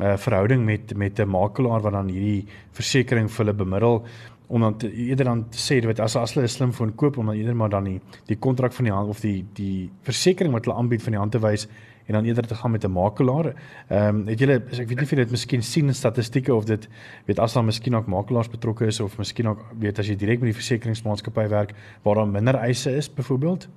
uh, 0.00 0.16
verhouding 0.16 0.64
met 0.64 0.96
met 0.96 1.18
'n 1.18 1.28
makelaar 1.28 1.80
wat 1.80 1.92
dan 1.92 2.08
hierdie 2.08 2.46
versekerings 2.72 3.32
vir 3.32 3.44
hulle 3.44 3.56
bemiddel 3.56 4.02
om 4.48 4.60
dan 4.60 4.76
te, 4.78 4.92
eerder 4.92 5.24
dan 5.24 5.48
te 5.48 5.58
sê 5.58 5.80
weet 5.86 6.00
as 6.00 6.16
as 6.16 6.34
hulle 6.34 6.44
'n 6.44 6.48
slimfoon 6.48 6.94
koop 6.94 7.18
om 7.18 7.26
dan 7.26 7.36
eerder 7.36 7.56
maar 7.56 7.68
dan 7.68 7.84
die 7.84 8.00
die 8.26 8.36
kontrak 8.36 8.72
van 8.72 8.84
die 8.84 8.92
hand 8.92 9.08
of 9.08 9.20
die 9.20 9.44
die 9.54 9.90
versekerings 10.02 10.54
wat 10.54 10.64
hulle 10.64 10.76
aanbied 10.76 11.02
van 11.02 11.12
die 11.12 11.20
hand 11.20 11.32
te 11.32 11.40
wys 11.40 11.68
en 12.06 12.14
dan 12.14 12.24
eerder 12.24 12.46
te 12.46 12.54
gaan 12.54 12.70
met 12.70 12.84
'n 12.84 12.90
makelaar. 12.90 13.54
Ehm 13.88 14.16
um, 14.16 14.26
het 14.26 14.38
julle 14.38 14.54
ek 14.54 14.88
weet 14.88 14.96
nie 14.96 15.02
of 15.02 15.10
jy 15.10 15.16
dit 15.16 15.30
miskien 15.30 15.62
sien 15.62 15.86
in 15.86 15.94
statistieke 15.94 16.54
of 16.54 16.64
dit 16.64 16.88
weet 17.26 17.38
as 17.38 17.52
daar 17.52 17.64
miskien 17.64 17.94
ook 17.94 18.06
makelaars 18.06 18.48
betrokke 18.48 18.86
is 18.86 19.00
of 19.00 19.18
miskien 19.18 19.48
ook 19.48 19.64
weet 19.78 19.98
as 19.98 20.08
jy 20.08 20.16
direk 20.16 20.40
met 20.40 20.50
die 20.52 20.60
versekeringsmaatskappy 20.60 21.48
werk 21.48 21.72
waar 22.02 22.14
daar 22.14 22.28
minder 22.28 22.54
eise 22.54 22.96
is 22.96 23.14
byvoorbeeld? 23.14 23.68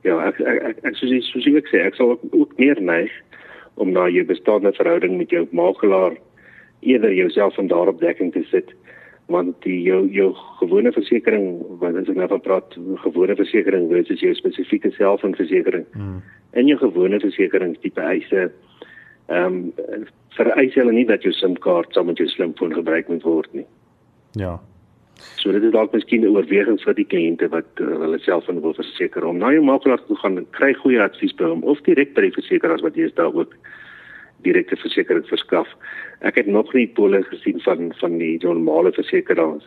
Ja, 0.00 0.26
ek 0.26 0.40
ek 0.40 0.62
ek, 0.62 0.76
ek 0.82 0.94
soos, 0.96 1.30
soos 1.30 1.46
ek 1.46 1.66
sê, 1.66 1.86
ek 1.86 1.94
sal 1.94 2.10
ook, 2.10 2.20
ook 2.30 2.58
meer 2.58 2.80
neig 2.82 3.10
om 3.74 3.92
na 3.92 4.08
jou 4.08 4.24
bestaande 4.24 4.72
verhouding 4.72 5.16
met 5.16 5.30
jou 5.30 5.46
makelaar 5.50 6.16
eerder 6.80 7.14
jouself 7.14 7.54
van 7.54 7.66
daarop 7.66 8.00
dekking 8.00 8.32
te 8.32 8.42
sit 8.50 8.74
want 9.26 9.54
die 9.62 9.82
jou 9.82 10.02
jou 10.10 10.32
gewone 10.58 10.92
versekerings 10.92 11.78
wat 11.80 11.96
as 11.96 12.10
ek 12.10 12.18
nou 12.18 12.28
van 12.28 12.42
praat 12.44 12.76
gewone 13.04 13.36
versekerings 13.38 13.92
versus 13.92 14.20
jou 14.20 14.34
spesifieke 14.34 14.90
selfonversekering 14.96 15.86
hmm. 15.92 16.20
en 16.50 16.66
jou 16.68 16.78
gewone 16.78 17.20
versekerings 17.22 17.80
tipe 17.80 18.00
eise 18.00 18.50
ehm 19.28 19.62
um, 19.62 20.08
vereis 20.36 20.74
hulle 20.74 20.92
nie 20.96 21.06
dat 21.08 21.24
jou 21.24 21.32
SIM-kaart 21.36 21.92
saam 21.92 22.08
met 22.08 22.20
jou 22.20 22.28
slimfoon 22.28 22.72
gebruik 22.74 23.08
moet 23.08 23.22
word 23.22 23.52
nie. 23.52 23.66
Ja. 24.40 24.54
So 25.42 25.52
dit 25.52 25.62
is 25.62 25.72
dalk 25.74 25.92
miskien 25.92 26.22
'n 26.24 26.34
oorweging 26.36 26.80
vir 26.80 26.94
die 26.94 27.06
kliënte 27.06 27.48
wat 27.50 27.80
uh, 27.80 27.86
hulle 28.04 28.18
self 28.18 28.44
van 28.44 28.60
wil 28.60 28.74
verseker 28.74 29.24
om 29.24 29.38
na 29.38 29.52
jou 29.52 29.62
makelaar 29.64 30.02
toe 30.06 30.16
gaan 30.16 30.38
en 30.38 30.46
kry 30.50 30.72
goeie 30.74 31.02
advies 31.02 31.34
by 31.34 31.44
hom 31.44 31.64
of 31.64 31.80
direk 31.82 32.14
by 32.14 32.22
die 32.22 32.36
versekeraars 32.38 32.82
wat 32.82 32.96
jy 32.96 33.04
is 33.10 33.14
daar 33.14 33.34
ook 33.34 33.54
direkte 34.42 34.76
versekerings 34.76 35.28
verskaf. 35.28 35.68
Ek 36.20 36.36
het 36.36 36.46
nog 36.46 36.74
nie 36.74 36.86
pole 36.86 37.22
gesien 37.22 37.60
van 37.60 37.92
van 38.00 38.18
die 38.18 38.38
normale 38.42 38.92
versekeraars 38.92 39.66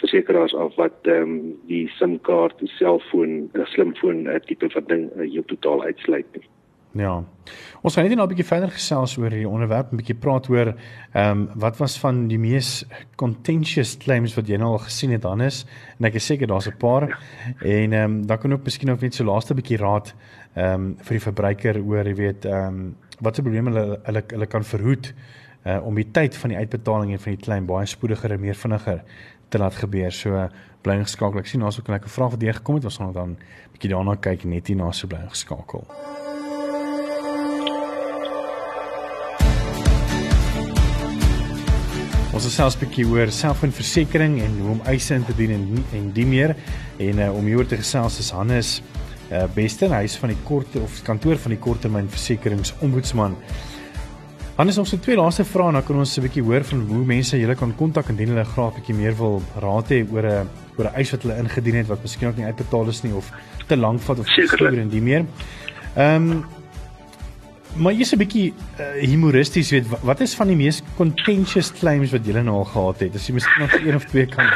versekeraars 0.00 0.54
of 0.54 0.74
wat 0.76 1.08
ehm 1.08 1.22
um, 1.22 1.54
die 1.68 1.88
SIM-kaart, 1.98 2.58
die 2.58 2.72
selfoon, 2.76 3.48
'n 3.54 3.66
slimfoon, 3.72 4.28
'n 4.28 4.40
tipe 4.46 4.68
van 4.70 4.84
ding 4.86 5.10
uh, 5.16 5.32
jou 5.32 5.44
totaal 5.46 5.82
uitsluit 5.82 6.26
nie. 6.36 6.48
Ja. 6.96 7.16
Ons 7.82 7.94
gaan 7.94 8.06
net 8.08 8.16
nou 8.16 8.26
'n 8.26 8.32
bietjie 8.34 8.46
verder 8.46 8.70
gesels 8.70 9.16
oor 9.18 9.30
hierdie 9.30 9.48
onderwerp, 9.48 9.92
'n 9.92 9.96
bietjie 9.96 10.18
praat 10.18 10.48
oor 10.48 10.74
ehm 11.12 11.30
um, 11.30 11.48
wat 11.54 11.76
was 11.78 11.98
van 11.98 12.28
die 12.28 12.38
mees 12.38 12.84
contentious 13.16 13.96
claims 13.96 14.34
wat 14.34 14.48
jy 14.48 14.56
nou 14.56 14.72
al 14.72 14.78
gesien 14.78 15.10
het 15.10 15.22
Hannes 15.22 15.66
en 15.98 16.04
ek 16.04 16.14
is 16.14 16.26
seker 16.26 16.46
daar's 16.46 16.68
'n 16.68 16.76
paar 16.78 17.18
en 17.60 17.92
ehm 17.92 18.04
um, 18.04 18.26
dan 18.26 18.38
kan 18.38 18.52
ook 18.52 18.64
miskien 18.64 18.90
ook 18.90 19.00
net 19.00 19.14
so 19.14 19.24
laaste 19.24 19.54
bietjie 19.54 19.78
raad 19.78 20.14
ehm 20.54 20.74
um, 20.74 20.96
vir 20.98 21.14
die 21.14 21.26
verbruiker 21.30 21.82
oor 21.82 22.06
jy 22.06 22.14
weet 22.14 22.44
ehm 22.44 22.66
um, 22.66 22.96
wat 23.20 23.36
se 23.36 23.42
probleme 23.42 23.70
hulle 23.70 24.00
hulle 24.04 24.22
hulle 24.28 24.46
kan 24.46 24.64
verhoed 24.64 25.14
uh, 25.66 25.86
om 25.86 25.94
die 25.94 26.10
tyd 26.10 26.36
van 26.36 26.52
die 26.52 26.58
uitbetaling 26.58 27.12
en 27.12 27.20
van 27.20 27.32
die 27.32 27.42
claim 27.42 27.66
baie 27.66 27.86
spoediger 27.86 28.32
en 28.32 28.40
meer 28.40 28.54
vinniger 28.54 29.02
te 29.48 29.58
laat 29.58 29.74
gebeur. 29.74 30.12
So 30.12 30.48
bly 30.82 31.00
geskakel. 31.02 31.42
Ek 31.42 31.50
sien 31.50 31.60
daar's 31.60 31.78
ook 31.78 31.88
'n 31.88 31.98
lekker 31.98 32.10
vraag 32.10 32.30
wat 32.30 32.42
jy 32.42 32.52
gekom 32.52 32.74
het. 32.74 32.84
Ons 32.84 32.96
gaan 32.96 33.12
dan 33.12 33.30
'n 33.30 33.38
bietjie 33.72 33.90
daarna 33.90 34.16
kyk 34.16 34.44
net 34.44 34.66
hier 34.66 34.76
na 34.76 34.92
so 34.92 35.06
bly 35.06 35.26
geskakel. 35.28 35.86
Ons 42.36 42.44
het 42.44 42.52
selfs 42.52 42.76
'n 42.76 42.84
bietjie 42.84 43.06
oor 43.08 43.30
selfoonversekering 43.32 44.34
en 44.44 44.58
hoe 44.60 44.70
om 44.70 44.80
eise 44.84 45.14
in 45.14 45.24
te 45.24 45.32
dien 45.34 45.50
en 45.50 45.84
en 45.96 46.10
die 46.12 46.26
meer 46.26 46.52
en 46.98 47.18
uh, 47.18 47.32
om 47.32 47.46
hieroor 47.48 47.66
te 47.66 47.78
gesels 47.80 48.18
is 48.18 48.28
Hannes 48.30 48.82
uh, 49.32 49.46
Bester, 49.54 49.88
hy 49.88 50.02
is 50.04 50.18
van 50.20 50.28
die 50.28 50.42
kort 50.44 50.76
of 50.76 50.98
kantoor 51.02 51.38
van 51.38 51.54
die 51.54 51.58
korttermynversekeringsombudsman. 51.58 53.38
Hannes 54.58 54.78
ons 54.78 54.92
het 54.92 55.02
twee 55.02 55.16
laaste 55.16 55.46
vrae 55.48 55.68
en 55.68 55.78
dan 55.80 55.86
kan 55.86 55.96
ons 55.96 56.18
'n 56.18 56.26
bietjie 56.26 56.44
hoor 56.44 56.64
van 56.64 56.84
hoe 56.90 57.04
mense 57.04 57.40
julle 57.40 57.56
kan 57.56 57.72
kontak 57.74 58.08
indien 58.12 58.28
hulle 58.28 58.44
graag 58.44 58.74
'n 58.74 58.80
bietjie 58.80 58.96
meer 59.00 59.16
wil 59.16 59.40
raad 59.56 59.88
hê 59.88 60.04
oor 60.12 60.26
'n 60.28 60.48
oor 60.76 60.84
'n 60.90 60.94
eis 60.94 61.10
wat 61.12 61.22
hulle 61.22 61.38
ingedien 61.38 61.76
het 61.76 61.88
wat 61.88 62.02
miskien 62.02 62.28
ook 62.28 62.36
nie 62.36 62.44
uitbetaal 62.44 62.88
is 62.88 63.02
nie 63.02 63.14
of 63.14 63.32
te 63.66 63.76
lank 63.76 64.00
vat 64.00 64.18
of 64.18 64.28
seker 64.28 64.78
en 64.78 64.88
die 64.90 65.00
meer. 65.00 65.24
Ehm 65.96 66.32
um, 66.32 66.44
maar 67.78 67.92
jy's 67.92 68.12
'n 68.12 68.18
bietjie 68.18 68.52
uh, 68.80 68.86
humoristies 69.04 69.70
weet 69.70 69.86
wat 70.02 70.20
is 70.20 70.34
van 70.34 70.48
die 70.48 70.56
mees 70.56 70.82
contentious 70.96 71.72
claims 71.72 72.12
wat 72.12 72.26
julle 72.26 72.42
nou 72.42 72.56
al 72.56 72.70
gehad 72.72 73.00
het? 73.00 73.14
As 73.14 73.26
jy 73.26 73.34
miskien 73.34 73.62
nog 73.62 73.72
een 73.72 73.94
of 73.94 74.04
twee 74.04 74.26
kan. 74.26 74.46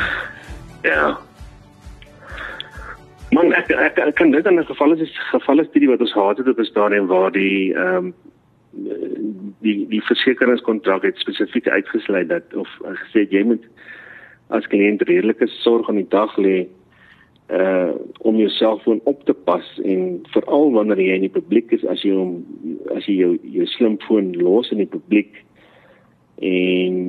Ja. 0.83 1.19
Man 3.31 3.53
ek 3.53 3.71
ek, 3.71 3.99
ek 3.99 4.15
kan 4.15 4.31
dit 4.31 4.47
in 4.47 4.59
'n 4.59 4.65
geval 4.65 4.93
is 4.93 5.19
geval 5.31 5.61
is 5.61 5.71
dit 5.73 5.85
wat 5.85 6.01
ons 6.01 6.13
gehad 6.13 6.39
het 6.39 6.49
op 6.49 6.59
'n 6.59 6.65
stadium 6.65 7.07
waar 7.07 7.33
die 7.33 7.75
ehm 7.75 7.97
um, 7.97 8.15
die 9.61 9.87
die 9.89 10.03
versekeringskontrak 10.03 11.03
het 11.03 11.19
spesifiek 11.19 11.69
uitgesluit 11.69 12.29
dat 12.29 12.55
of 12.55 12.69
gesê 12.83 13.27
jy 13.31 13.43
moet 13.43 13.65
as 14.49 14.67
kliënt 14.67 15.03
redelike 15.03 15.47
sorg 15.47 15.89
aan 15.89 16.01
die 16.01 16.09
dag 16.09 16.37
lê 16.37 16.67
uh 17.51 17.93
om 18.21 18.37
jou 18.37 18.49
selfoon 18.53 19.01
op 19.11 19.25
te 19.25 19.33
pas 19.33 19.67
en 19.85 20.21
veral 20.35 20.73
wanneer 20.73 21.01
jy 21.03 21.15
in 21.19 21.25
die 21.27 21.33
publiek 21.35 21.73
is 21.73 21.85
as 21.89 22.03
jy 22.07 22.13
hom 22.15 22.37
as 22.97 23.09
jy 23.09 23.17
jou 23.21 23.31
jou 23.57 23.67
slimfoon 23.67 24.35
los 24.39 24.71
in 24.71 24.83
die 24.83 24.91
publiek 24.91 25.41
en 26.37 27.01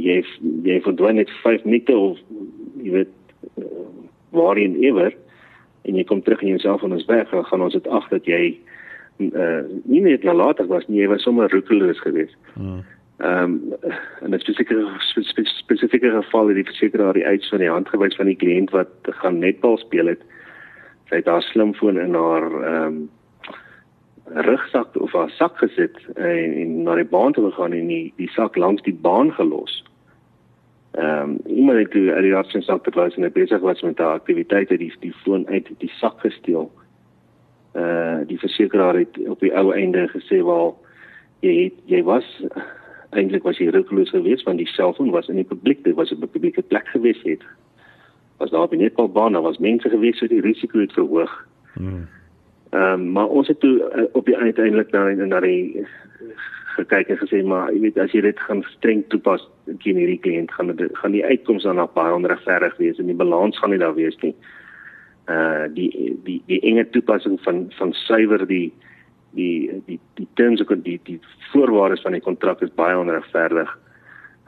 jy 0.00 0.22
jy 0.64 0.78
verdwyn 0.86 1.20
net 1.20 1.32
5 1.42 1.66
minute 1.68 1.96
of 1.96 2.22
jy 2.80 2.94
weet 3.00 3.12
uh, 3.60 3.84
waarheen 4.32 4.78
ewer 4.82 5.12
en 5.84 5.98
jy 6.00 6.06
kom 6.08 6.22
terug 6.24 6.42
en 6.42 6.54
jou 6.54 6.62
selfoon 6.64 6.96
is 6.96 7.06
weg 7.10 7.28
dan 7.30 7.44
gaan 7.44 7.66
ons 7.68 7.76
dit 7.76 7.92
ag 7.92 8.08
dat 8.14 8.30
jy 8.30 8.56
uh 9.18 9.62
nie 9.84 10.00
net 10.00 10.24
nalatig 10.26 10.66
was 10.66 10.86
nie, 10.88 11.02
jy 11.02 11.08
was 11.08 11.22
sommer 11.22 11.50
roekeloos 11.50 12.00
geweest. 12.02 12.36
Hmm. 12.54 12.82
Ehm 13.16 13.42
um, 13.42 13.74
en 14.20 14.30
'n 14.34 14.38
spesifieke 14.38 14.86
spesifieke 15.44 16.10
geval 16.10 16.46
het 16.46 16.54
die 16.54 16.64
versekeraar 16.64 17.12
die 17.12 17.26
uit 17.26 17.48
van 17.48 17.58
die 17.58 17.70
hand 17.70 17.88
gewys 17.88 18.16
van 18.16 18.26
die 18.26 18.36
kliënt 18.36 18.70
wat 18.70 18.88
gaan 19.02 19.38
netbal 19.38 19.78
speel 19.78 20.06
het. 20.06 20.22
Sy 21.08 21.14
het 21.14 21.26
haar 21.26 21.42
slimfoon 21.42 21.98
in 21.98 22.14
haar 22.14 22.62
ehm 22.62 22.86
um, 22.86 23.10
rugsak 24.24 24.96
of 24.96 25.12
haar 25.12 25.30
sak 25.30 25.56
gesit 25.58 25.96
en, 26.14 26.54
en 26.54 26.82
na 26.82 26.94
die 26.94 27.04
baan 27.04 27.32
toe 27.32 27.50
gegaan 27.50 27.72
en 27.72 27.86
die 27.86 28.12
die 28.16 28.28
sak 28.28 28.56
langs 28.56 28.82
die 28.82 28.94
baan 28.94 29.32
gelos. 29.32 29.84
Ehm 30.90 31.20
um, 31.20 31.38
iemand 31.46 31.78
het 31.78 31.92
die 31.92 32.34
afsien 32.34 32.62
sak 32.62 32.82
terwyl 32.82 33.10
sy 33.10 33.30
besig 33.30 33.60
was 33.60 33.82
met 33.82 33.98
haar 33.98 34.18
aktiwiteite 34.18 34.76
die 34.76 34.92
die 35.00 35.14
foon 35.22 35.46
uit 35.46 35.70
die 35.78 35.92
sak 36.00 36.20
gesteel. 36.20 36.70
Uh 37.74 38.26
die 38.26 38.38
versekeraar 38.38 38.94
het 38.94 39.18
op 39.28 39.40
die 39.40 39.54
ou 39.54 39.72
einde 39.72 40.08
gesê 40.08 40.42
wel 40.42 40.78
jy 41.40 41.62
het, 41.64 41.78
jy 41.86 42.02
was 42.02 42.42
eintlik 43.14 43.42
was 43.42 43.58
hy 43.58 43.68
roekeloos 43.70 44.10
geweest 44.10 44.44
want 44.48 44.58
die 44.58 44.70
selfoon 44.70 45.10
was 45.10 45.28
in 45.28 45.40
die 45.40 45.48
publiek, 45.48 45.84
dit 45.84 45.94
was 45.94 46.10
'n 46.12 46.28
publieke 46.28 46.62
plek 46.62 46.88
geweest 46.88 47.22
het. 47.22 47.42
Was 48.38 48.50
daar 48.50 48.68
net 48.76 48.96
al 48.96 49.08
baan, 49.08 49.32
daar 49.32 49.42
was 49.42 49.58
mense 49.58 49.88
geweest 49.88 50.18
so 50.18 50.26
die 50.26 50.40
risiko 50.40 50.78
het 50.78 50.92
verhoog. 50.92 51.46
Hmm. 51.74 52.08
Ehm 52.70 52.92
um, 52.92 53.12
maar 53.12 53.26
ons 53.26 53.48
het 53.48 53.60
toe 53.60 53.92
uh, 53.96 54.02
op 54.12 54.26
die 54.26 54.36
uiteindelik 54.36 54.90
na 54.90 55.10
na 55.10 55.40
die 55.40 55.86
gekyk 56.74 57.08
en 57.08 57.18
gesê 57.18 57.42
maar 57.46 57.72
jy 57.72 57.80
weet 57.80 57.98
as 57.98 58.12
jy 58.12 58.20
dit 58.20 58.40
gaan 58.40 58.62
streng 58.74 59.04
toepas 59.08 59.44
teen 59.84 59.96
hierdie 60.00 60.18
kliënt 60.18 60.52
gaan 60.52 60.72
dit 60.76 60.98
gaan 60.98 61.14
die 61.14 61.24
uitkomste 61.24 61.74
dan 61.74 61.88
baie 61.94 62.14
onregverdig 62.14 62.76
wees 62.76 62.98
en 62.98 63.06
die 63.06 63.20
balans 63.20 63.58
gaan 63.58 63.70
nie 63.70 63.78
daar 63.78 63.94
wees 63.94 64.16
nie. 64.22 64.34
Uh 65.30 65.70
die 65.76 66.18
die 66.24 66.40
die 66.50 66.60
enge 66.60 66.88
toepassing 66.90 67.38
van 67.46 67.66
van 67.78 67.92
suiwer 67.92 68.46
die 68.46 68.72
die 69.34 69.82
die 69.86 70.00
die 70.14 70.28
terms 70.34 70.60
of 70.60 70.68
die 70.82 71.00
die 71.04 71.20
voorwaardes 71.52 72.02
van 72.02 72.12
die 72.12 72.24
kontrak 72.24 72.62
is 72.62 72.74
baie 72.74 72.98
onregverdig. 72.98 73.70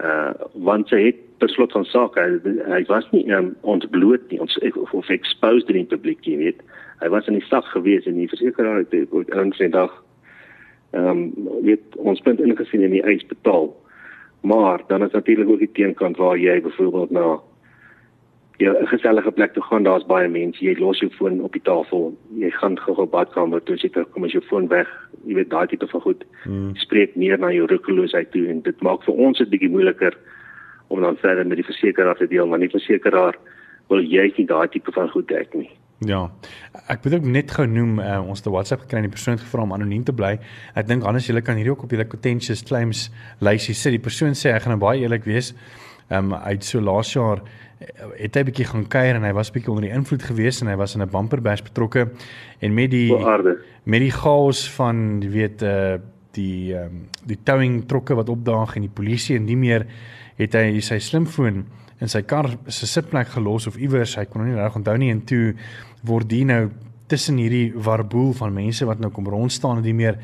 Uh 0.02 0.32
want 0.52 0.88
sy 0.88 1.02
het 1.08 1.22
slot 1.52 1.72
van 1.72 1.84
sake 1.84 2.20
hy, 2.20 2.54
hy 2.72 2.82
was 2.88 3.06
nie 3.12 3.24
um, 3.32 3.54
ontbloot 3.60 4.30
nie 4.30 4.40
ons 4.40 4.56
of, 4.72 4.92
of 4.92 5.08
exposed 5.12 5.68
in 5.68 5.82
die 5.82 5.90
publiek 5.92 6.24
jy 6.24 6.36
weet. 6.40 6.62
Hy 7.00 7.08
was 7.12 7.28
in 7.28 7.36
die 7.36 7.48
sak 7.48 7.64
gewees 7.74 8.06
en 8.08 8.16
die 8.16 8.28
versekeraar 8.28 8.84
het 8.84 8.94
op 9.10 9.28
'n 9.28 9.52
vandag 9.52 9.92
ehm 10.92 11.08
um, 11.08 11.48
weet 11.62 11.96
ons 11.96 12.20
punt 12.20 12.40
ingesien 12.40 12.82
in 12.82 12.90
die 12.90 13.02
eis 13.02 13.26
betaal. 13.26 13.74
Maar 14.40 14.82
dan 14.86 15.02
is 15.02 15.12
natuurlik 15.12 15.48
ook 15.48 15.58
die 15.58 15.72
teenkant 15.72 16.16
waar 16.16 16.38
jy 16.38 16.60
byvoorbeeld 16.62 17.10
na 17.10 17.40
jy 18.58 18.68
'n 18.68 18.86
gesellige 18.86 19.30
plek 19.30 19.52
toe 19.52 19.62
gaan, 19.62 19.82
daar's 19.82 20.06
baie 20.06 20.28
mense. 20.28 20.64
Jy 20.64 20.78
los 20.78 20.98
jou 20.98 21.10
foon 21.10 21.42
op 21.42 21.52
die 21.52 21.62
tafel. 21.62 22.16
Jy 22.34 22.50
gaan 22.50 22.78
gou 22.78 22.96
op 22.96 23.10
badkamer 23.10 23.62
toe, 23.62 23.76
jy 23.76 24.04
kom 24.12 24.24
as 24.24 24.32
jou 24.32 24.42
foon 24.42 24.68
weg. 24.68 24.88
Jy 25.26 25.34
weet 25.34 25.50
daai 25.50 25.66
tipe 25.66 25.86
van 25.86 26.00
goed. 26.00 26.24
Hmm. 26.44 26.74
Spreek 26.74 27.16
meer 27.16 27.38
na 27.38 27.50
jou 27.52 27.66
roekeloosheid 27.66 28.30
toe 28.30 28.48
en 28.48 28.62
dit 28.62 28.82
maak 28.82 29.02
vir 29.04 29.14
ons 29.14 29.38
dit 29.38 29.50
bietjie 29.50 29.70
moeiliker 29.70 30.16
om 30.88 31.00
dan 31.00 31.16
verder 31.16 31.46
met 31.46 31.56
die 31.56 31.66
versekeraar 31.66 32.16
te 32.16 32.26
deel, 32.26 32.48
want 32.48 32.60
die 32.60 32.70
versekeraar 32.70 33.34
wil 33.88 34.02
jy 34.02 34.32
nie 34.36 34.46
daai 34.46 34.68
tipe 34.68 34.92
van 34.92 35.10
goed 35.10 35.28
dek 35.28 35.54
nie. 35.54 35.70
Ja. 36.04 36.26
Ek 36.92 37.04
moet 37.04 37.14
ook 37.16 37.24
net 37.24 37.52
gou 37.56 37.64
noem 37.66 38.00
uh, 38.04 38.20
ons 38.28 38.42
te 38.44 38.52
WhatsApp 38.52 38.84
gekry 38.84 39.00
en 39.00 39.08
die 39.08 39.14
persoon 39.14 39.38
het 39.38 39.44
gevra 39.46 39.64
om 39.64 39.72
anoniem 39.72 40.04
te 40.04 40.12
bly. 40.12 40.34
Ek 40.76 40.88
dink 40.90 41.06
anders 41.08 41.26
julle 41.26 41.40
kan 41.44 41.56
hierdie 41.56 41.72
ook 41.72 41.86
op 41.86 41.94
julle 41.94 42.06
contentious 42.06 42.62
claims 42.66 43.06
lysie 43.40 43.74
sit. 43.74 43.96
Die 43.96 44.02
persoon 44.02 44.36
sê 44.36 44.52
ek 44.52 44.66
gaan 44.66 44.76
nou 44.76 44.82
baie 44.82 45.00
eerlik 45.00 45.24
wees. 45.24 45.54
Ehm 46.08 46.32
um, 46.32 46.34
uit 46.34 46.64
so 46.64 46.80
laas 46.80 47.12
jaar 47.12 47.42
het 48.16 48.36
hy 48.38 48.42
bietjie 48.48 48.64
gaan 48.64 48.86
kuier 48.88 49.18
en 49.18 49.24
hy 49.26 49.32
was 49.36 49.50
bietjie 49.52 49.72
onder 49.72 49.88
die 49.88 49.94
invloed 49.94 50.22
gewees 50.24 50.62
en 50.62 50.70
hy 50.70 50.76
was 50.80 50.94
in 50.94 51.02
'n 51.02 51.10
bumper 51.10 51.42
bash 51.42 51.62
betrokke. 51.62 52.08
En 52.60 52.74
met 52.74 52.90
die 52.90 53.12
met 53.84 54.00
die 54.00 54.12
chaos 54.12 54.70
van 54.70 55.20
jy 55.22 55.30
weet 55.30 55.62
uh 55.62 55.98
die 56.36 56.74
ehm 56.74 56.84
um, 56.84 57.08
die 57.24 57.38
towing 57.42 57.86
trokke 57.88 58.14
wat 58.14 58.28
opdaag 58.28 58.76
en 58.76 58.82
die 58.82 58.94
polisie 58.94 59.36
en 59.36 59.44
nie 59.44 59.56
meer 59.56 59.86
het 60.36 60.54
hy 60.54 60.80
sy 60.80 60.98
slimfoon 60.98 61.64
in 62.00 62.08
sy 62.08 62.22
kar 62.22 62.50
se 62.68 62.86
sitplek 62.86 63.28
gelos 63.28 63.66
of 63.66 63.76
iewers. 63.76 64.16
Hy 64.16 64.24
kon 64.24 64.44
nie 64.44 64.54
reg 64.54 64.76
onthou 64.76 64.96
nie 64.96 65.10
en 65.10 65.24
toe 65.24 65.54
word 66.04 66.28
die 66.28 66.44
nou 66.44 66.70
tussen 67.06 67.38
hierdie 67.40 67.70
warboel 67.74 68.32
van 68.36 68.54
mense 68.54 68.86
wat 68.88 69.00
nou 69.02 69.10
kom 69.14 69.28
rond 69.30 69.52
staan 69.52 69.80
en 69.80 69.86
nie 69.86 69.94
meer 69.96 70.18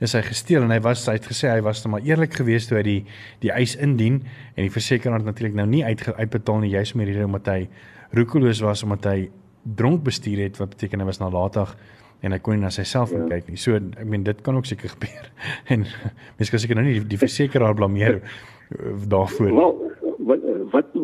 is 0.00 0.14
hy 0.14 0.22
gesteel 0.22 0.62
en 0.62 0.70
hy 0.70 0.78
was 0.84 1.02
hy 1.10 1.16
het 1.18 1.26
gesê 1.26 1.50
hy 1.50 1.60
was 1.66 1.82
net 1.82 1.92
maar 1.92 2.06
eerlik 2.06 2.36
geweest 2.38 2.70
toe 2.70 2.78
hy 2.78 2.84
die 2.86 3.00
die 3.42 3.50
eis 3.54 3.74
indien 3.76 4.20
en 4.54 4.62
die 4.62 4.72
versekeraar 4.72 5.18
het 5.18 5.30
natuurlik 5.32 5.58
nou 5.58 5.66
nie 5.66 5.84
uit 5.84 6.04
uitbetaal 6.06 6.62
nie 6.62 6.74
juis 6.76 6.94
die 6.94 7.08
rede 7.10 7.26
omdat 7.26 7.50
hy 7.50 7.60
roekeloos 8.14 8.62
was 8.62 8.84
omdat 8.86 9.10
hy 9.10 9.30
dronk 9.76 10.04
bestuur 10.06 10.44
het 10.46 10.60
wat 10.60 10.76
beteken 10.76 11.02
hy 11.02 11.08
was 11.10 11.20
nalatig 11.20 11.74
en 12.22 12.34
hy 12.34 12.38
kon 12.42 12.56
nie 12.56 12.64
na 12.64 12.70
selfoon 12.74 13.26
ja. 13.26 13.36
kyk 13.36 13.50
nie. 13.52 13.58
So 13.60 13.78
ek 13.78 14.06
meen 14.08 14.24
dit 14.26 14.40
kan 14.46 14.56
ook 14.58 14.66
seker 14.66 14.90
gebeur. 14.96 15.28
En 15.70 15.84
mense 15.86 16.50
kan 16.50 16.62
seker 16.62 16.78
nou 16.78 16.86
nie 16.88 16.98
die, 16.98 17.06
die 17.14 17.20
versekeraar 17.20 17.76
blameer 17.78 18.20
daarvoor. 19.08 19.52
Wel 19.54 19.76
wat 20.28 20.48
wat 20.72 20.96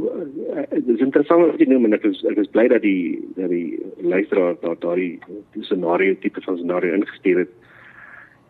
interessant 1.15 1.47
wat 1.47 1.61
jy 1.63 1.69
noem 1.71 1.87
en 1.89 1.97
ek 1.97 2.07
is 2.09 2.21
ek 2.27 2.41
is 2.43 2.51
bly 2.51 2.67
dat 2.73 2.83
die 2.83 3.21
dat 3.37 3.51
die 3.53 3.79
luisteraar 4.03 4.57
daar 4.63 4.79
daardie 4.83 5.21
scenario 5.63 6.17
tipe 6.21 6.43
van 6.43 6.59
scenario 6.59 6.95
ingestuur 6.99 7.45
het. 7.45 7.53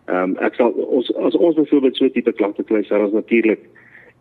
Ehm 0.09 0.33
um, 0.33 0.37
ek 0.45 0.57
sal 0.57 0.73
ons 0.73 1.11
as 1.29 1.37
ons 1.37 1.57
byvoorbeeld 1.59 1.97
so 1.97 2.09
tipe 2.09 2.33
klagte 2.33 2.65
kry, 2.65 2.83
sal 2.89 3.05
ons 3.05 3.17
natuurlik 3.17 3.61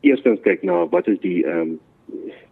eerstens 0.03 0.41
kyk 0.43 0.63
na 0.63 0.84
wat 0.91 1.08
is 1.08 1.19
die 1.23 1.43
ehm 1.45 1.75
um, 1.75 1.79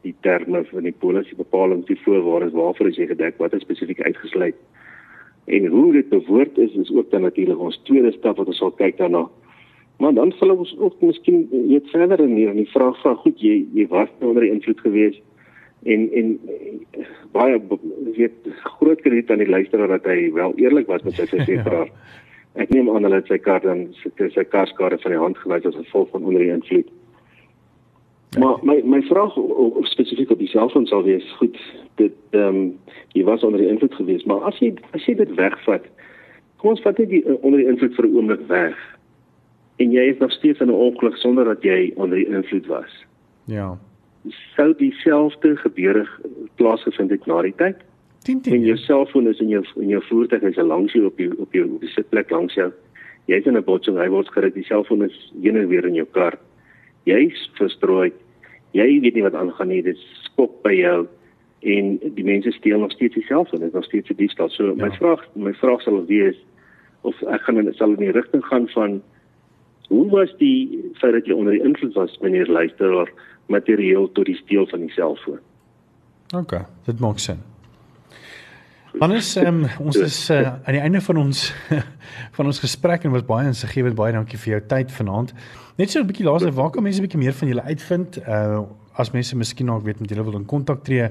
die 0.02 0.16
terme 0.26 0.64
van 0.72 0.88
die 0.88 0.96
polisie 1.04 1.36
bepaling, 1.38 1.84
die 1.86 2.00
voorwaardes 2.06 2.56
waarvoor 2.56 2.88
is 2.88 2.98
jy 2.98 3.10
gedek, 3.12 3.36
wat 3.38 3.54
is 3.54 3.62
spesifiek 3.62 4.00
uitgesluit. 4.02 4.56
En 5.52 5.68
hoe 5.68 5.92
dit 5.94 6.10
bewoord 6.10 6.58
is 6.58 6.74
is 6.80 6.92
ook 6.96 7.12
dan 7.12 7.28
natuurlik 7.28 7.60
ons 7.60 7.82
tweede 7.84 8.14
stap 8.16 8.40
wat 8.40 8.48
ons 8.48 8.58
sal 8.64 8.72
kyk 8.80 8.98
daarna. 8.98 9.28
Maar 10.00 10.14
dan 10.14 10.32
sal 10.40 10.56
ons 10.56 10.72
ook 10.80 11.02
miskien 11.02 11.46
net 11.52 11.90
verder 11.92 12.24
in 12.24 12.36
hier 12.36 12.50
in 12.50 12.64
die 12.64 12.72
vraag 12.72 12.98
van 13.04 13.20
goed, 13.26 13.38
jy 13.44 13.66
jy 13.76 13.86
was 13.92 14.10
nou 14.20 14.32
onder 14.32 14.48
die 14.48 14.56
invloed 14.56 14.80
gewees 14.80 15.20
en 15.84 16.10
en 16.14 16.40
baie 17.32 17.62
weet 18.16 18.50
groot 18.64 19.02
krediet 19.02 19.32
aan 19.32 19.44
die 19.44 19.50
luisteraar 19.50 19.88
dat 19.88 20.06
hy 20.06 20.32
wel 20.34 20.54
eerlik 20.56 20.88
was 20.88 21.04
met 21.04 21.14
sy 21.14 21.26
versekeraar. 21.36 21.90
Ek 22.60 22.70
neem 22.70 22.90
aan 22.92 23.08
hulle 23.08 23.22
het 23.22 23.30
sy 23.32 23.40
kar 23.40 23.62
dan 23.64 23.88
sy, 24.02 24.12
sy 24.34 24.44
karskade 24.44 25.00
van 25.02 25.16
die 25.16 25.22
hand 25.22 25.40
gewys 25.40 25.66
as 25.66 25.78
gevolg 25.80 26.10
van 26.12 26.28
onder 26.28 26.44
die 26.44 26.52
invloed. 26.52 26.90
Maar 28.40 28.60
my 28.64 28.82
my 28.88 29.02
vraag 29.10 29.36
spesifiek 29.92 30.30
op 30.32 30.40
die 30.40 30.48
selfoon 30.52 30.86
sal 30.88 31.04
wees, 31.04 31.26
goed, 31.40 31.58
dit 32.00 32.16
ehm 32.32 32.48
um, 32.48 32.62
jy 33.16 33.24
was 33.28 33.44
onder 33.44 33.60
die 33.60 33.68
invloed 33.72 33.96
geweest, 33.96 34.26
maar 34.26 34.46
as 34.48 34.60
jy 34.64 34.74
as 34.96 35.06
jy 35.06 35.18
dit 35.20 35.34
wegvat, 35.36 35.88
kom 36.62 36.72
ons 36.72 36.84
vat 36.86 37.00
net 37.02 37.10
die 37.12 37.24
uh, 37.26 37.36
onder 37.42 37.60
die 37.60 37.68
invloed 37.68 37.96
vir 37.96 38.08
'n 38.08 38.16
oomblik 38.16 38.48
weg. 38.48 38.78
En 39.84 39.92
jy 39.92 40.04
is 40.14 40.20
nog 40.20 40.32
steeds 40.32 40.60
in 40.60 40.68
'n 40.68 40.84
ongeluk 40.88 41.18
sonder 41.18 41.46
dat 41.46 41.64
jy 41.64 41.92
onder 41.96 42.18
die 42.18 42.28
invloed 42.28 42.68
was. 42.68 43.06
Ja. 43.46 43.78
Sou 44.30 44.74
dieselfde 44.78 45.56
gebeure 45.58 46.08
plaasgevind 46.56 47.10
het 47.10 47.26
na 47.26 47.42
die 47.42 47.56
tyd? 47.58 47.78
10 48.24 48.42
10. 48.42 48.54
En 48.54 48.62
jou 48.62 48.78
selfoon 48.78 49.28
is 49.28 49.40
in 49.40 49.50
jou 49.50 49.64
in 49.82 49.88
jou 49.88 50.02
voertuig 50.06 50.42
is 50.42 50.56
langs 50.56 50.94
jou 50.94 51.06
op 51.06 51.18
jou 51.18 51.34
op 51.38 51.54
jou 51.54 51.66
op 51.66 51.82
die 51.82 51.90
sitplek 51.90 52.30
langs 52.30 52.54
jou. 52.54 52.70
Jy's 53.26 53.46
in 53.46 53.58
'n 53.58 53.64
botsing, 53.64 53.98
hy 53.98 54.10
word 54.10 54.30
gerig, 54.30 54.54
die 54.54 54.64
selfoon 54.64 55.04
is 55.04 55.34
heen 55.42 55.58
en 55.58 55.68
weer 55.68 55.86
in 55.86 55.94
jou 55.94 56.08
kar. 56.12 56.38
Jy's 57.04 57.50
verstrooi. 57.54 58.12
Jy 58.72 59.00
weet 59.02 59.14
nie 59.14 59.24
wat 59.24 59.34
aangaan 59.34 59.68
nie. 59.68 59.82
Dit 59.82 59.98
skop 59.98 60.64
by 60.64 60.74
jou 60.74 61.08
en 61.62 62.00
die 62.16 62.24
mense 62.24 62.52
steel 62.52 62.80
nog 62.80 62.92
steeds 62.92 63.16
die 63.16 63.24
selfoon. 63.24 63.60
Dit 63.60 63.68
is 63.68 63.74
nog 63.74 63.86
steeds 63.86 64.10
'n 64.10 64.16
diefstal. 64.16 64.50
So 64.50 64.66
ja. 64.66 64.86
my 64.86 64.92
vraag 64.92 65.28
my 65.36 65.54
vraag 65.54 65.82
sal 65.82 66.06
wees 66.06 66.38
of 67.02 67.22
ek 67.24 67.42
gaan 67.42 67.58
in 67.58 67.74
sal 67.74 67.90
in 67.90 67.96
die 68.06 68.12
rigting 68.12 68.46
gaan 68.46 68.68
van 68.70 69.02
hoe 69.92 70.10
was 70.10 70.32
die 70.40 70.92
feit 71.02 71.14
dat 71.18 71.28
jy 71.28 71.36
onder 71.36 71.58
die 71.58 71.64
invloed 71.68 71.94
was 72.00 72.18
meneer 72.24 72.48
luisteraar 72.48 73.12
materieel 73.52 74.12
tot 74.16 74.26
die 74.30 74.40
steel 74.40 74.68
van 74.72 74.86
die 74.86 74.94
selfoon? 74.96 75.40
OK, 76.36 76.62
dit 76.88 77.00
maak 77.04 77.20
sin. 77.20 77.42
Wanneer 79.00 79.24
um, 79.48 79.66
ons 79.80 79.98
is 80.04 80.18
uh, 80.32 80.54
aan 80.64 80.76
die 80.76 80.84
einde 80.84 81.02
van 81.04 81.18
ons 81.18 81.44
van 82.38 82.46
ons 82.46 82.60
gesprek 82.60 83.04
en 83.08 83.14
was 83.16 83.28
baie 83.28 83.48
insiggewend 83.48 83.96
baie 83.96 84.16
dankie 84.16 84.40
vir 84.40 84.56
jou 84.56 84.62
tyd 84.74 84.92
vanaand. 84.96 85.32
Net 85.80 85.92
so 85.92 86.00
'n 86.00 86.08
bietjie 86.08 86.28
laaste 86.28 86.52
waar 86.52 86.72
kan 86.72 86.84
mense 86.84 87.00
'n 87.00 87.08
bietjie 87.08 87.20
meer 87.20 87.36
van 87.36 87.48
julle 87.48 87.68
uitvind? 87.68 88.22
Uh 88.28 88.64
as 89.00 89.14
mense 89.16 89.36
miskien 89.40 89.70
dalk 89.72 89.86
weet 89.88 90.00
met 90.04 90.10
julle 90.12 90.24
wil 90.28 90.36
in 90.36 90.46
kontak 90.46 90.84
tree 90.84 91.06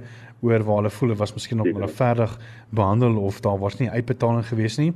oor 0.45 0.63
waar 0.63 0.77
hulle 0.77 0.91
voel 0.93 1.09
hulle 1.09 1.19
was 1.19 1.33
miskien 1.33 1.57
nog 1.57 1.73
maar 1.73 1.89
verdig 1.89 2.39
behandel 2.69 3.17
of 3.17 3.41
daar 3.41 3.59
was 3.59 3.79
nie 3.79 3.89
uitbetaling 3.89 4.45
gewees 4.47 4.77
nie. 4.77 4.93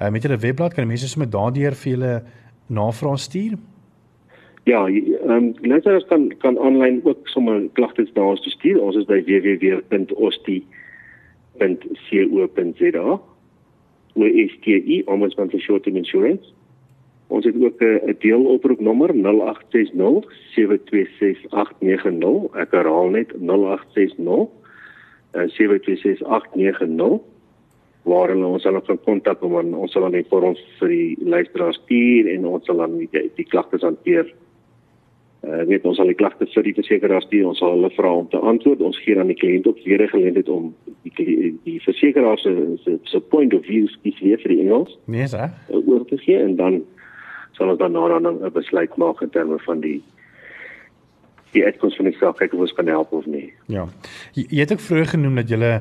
Uh 0.00 0.10
met 0.10 0.22
julle 0.22 0.38
webblad 0.38 0.74
kan 0.74 0.86
mense 0.86 1.08
sommer 1.08 1.30
daardeur 1.30 1.74
vir 1.74 1.90
julle 1.92 2.22
navraag 2.68 3.18
stuur. 3.18 3.56
Ja, 4.64 4.86
ehm 4.86 5.30
um, 5.30 5.54
leerders 5.60 6.06
kan 6.06 6.28
kan 6.38 6.58
aanlyn 6.58 7.00
ook 7.04 7.28
sommer 7.28 7.68
klagtes 7.72 8.12
daar 8.12 8.36
stuur. 8.36 8.80
Ons 8.82 8.96
is 8.96 9.04
by 9.04 9.22
www.osti 9.24 10.66
www.co.za 11.58 13.20
OSTI 14.18 15.02
Ombudsman 15.06 15.50
for 15.50 15.60
Short 15.60 15.82
Term 15.82 15.96
Insurance. 15.96 16.52
Ons 17.28 17.44
het 17.44 17.54
ook 17.64 17.80
'n 17.80 18.16
deeloproepnommer 18.18 19.14
0860 19.14 20.32
726 20.54 21.50
Ek 22.54 22.70
herhaal 22.70 23.08
net 23.08 23.32
0860 23.36 24.48
726 25.32 26.22
waar 28.08 28.32
hulle 28.32 28.46
ons 28.46 28.64
sal 28.64 28.80
kan 28.80 29.00
kontak 29.04 29.42
om 29.44 29.56
ons 29.60 29.92
sal 29.92 30.06
dan 30.08 30.18
vir 30.32 30.50
ons 30.50 30.60
vir 30.80 30.92
die 30.94 31.30
luisteraars 31.36 31.80
stuur 31.84 32.28
en 32.34 32.46
ons 32.46 32.66
sal 32.66 32.82
dan 32.82 32.98
die, 32.98 33.24
die 33.36 33.48
klagtes 33.48 33.86
hanteer. 33.86 34.30
Uh, 35.46 35.62
weet 35.70 35.84
ons 35.86 35.96
sal 36.00 36.10
die 36.10 36.18
klagte 36.18 36.48
vir 36.50 36.66
die 36.66 36.74
versekeraar 36.74 37.22
stuur 37.22 37.46
ons 37.52 37.60
sal 37.62 37.76
hulle 37.76 37.92
vra 37.94 38.10
om 38.22 38.26
te 38.32 38.40
antwoord. 38.40 38.82
Ons 38.82 38.98
gee 39.04 39.14
dan 39.14 39.30
die 39.30 39.38
kliënt 39.38 39.68
op 39.70 39.78
weer 39.84 40.02
geleentheid 40.10 40.48
om 40.50 40.72
die 41.16 41.54
die 41.64 41.78
versekeraar 41.84 42.38
se 42.38 42.52
se 42.84 42.98
se 43.04 43.20
point 43.20 43.54
of 43.54 43.64
view 43.64 43.86
is 43.86 44.20
weer 44.20 44.38
vir 44.42 44.54
die 44.54 44.60
Engels 44.66 44.98
nee 45.04 45.26
hè 45.26 45.48
uh, 45.48 45.80
oor 45.86 46.04
te 46.08 46.18
gee 46.24 46.38
en 46.42 46.56
dan 46.56 46.82
sal 47.58 47.72
ons 47.72 47.78
dan 47.78 47.92
nou 47.92 48.08
dan 48.08 48.26
'n 48.26 48.52
besluit 48.52 48.96
maak 48.96 49.22
in 49.22 49.30
terme 49.30 49.58
van 49.58 49.80
die 49.80 50.02
die 51.52 51.64
uitkoms 51.64 51.96
van 51.96 52.08
die 52.10 52.16
saak 52.18 52.36
kyk 52.40 52.52
of 52.54 52.66
ons 52.66 52.74
kan 52.76 52.90
help 52.90 53.12
of 53.12 53.26
nie. 53.26 53.52
Ja. 53.72 53.86
Jy, 54.36 54.44
jy 54.48 54.60
het 54.64 54.72
ook 54.72 54.84
vroeër 54.84 55.14
genoem 55.14 55.40
dat 55.40 55.48
jy 55.52 55.58
ehm 55.62 55.80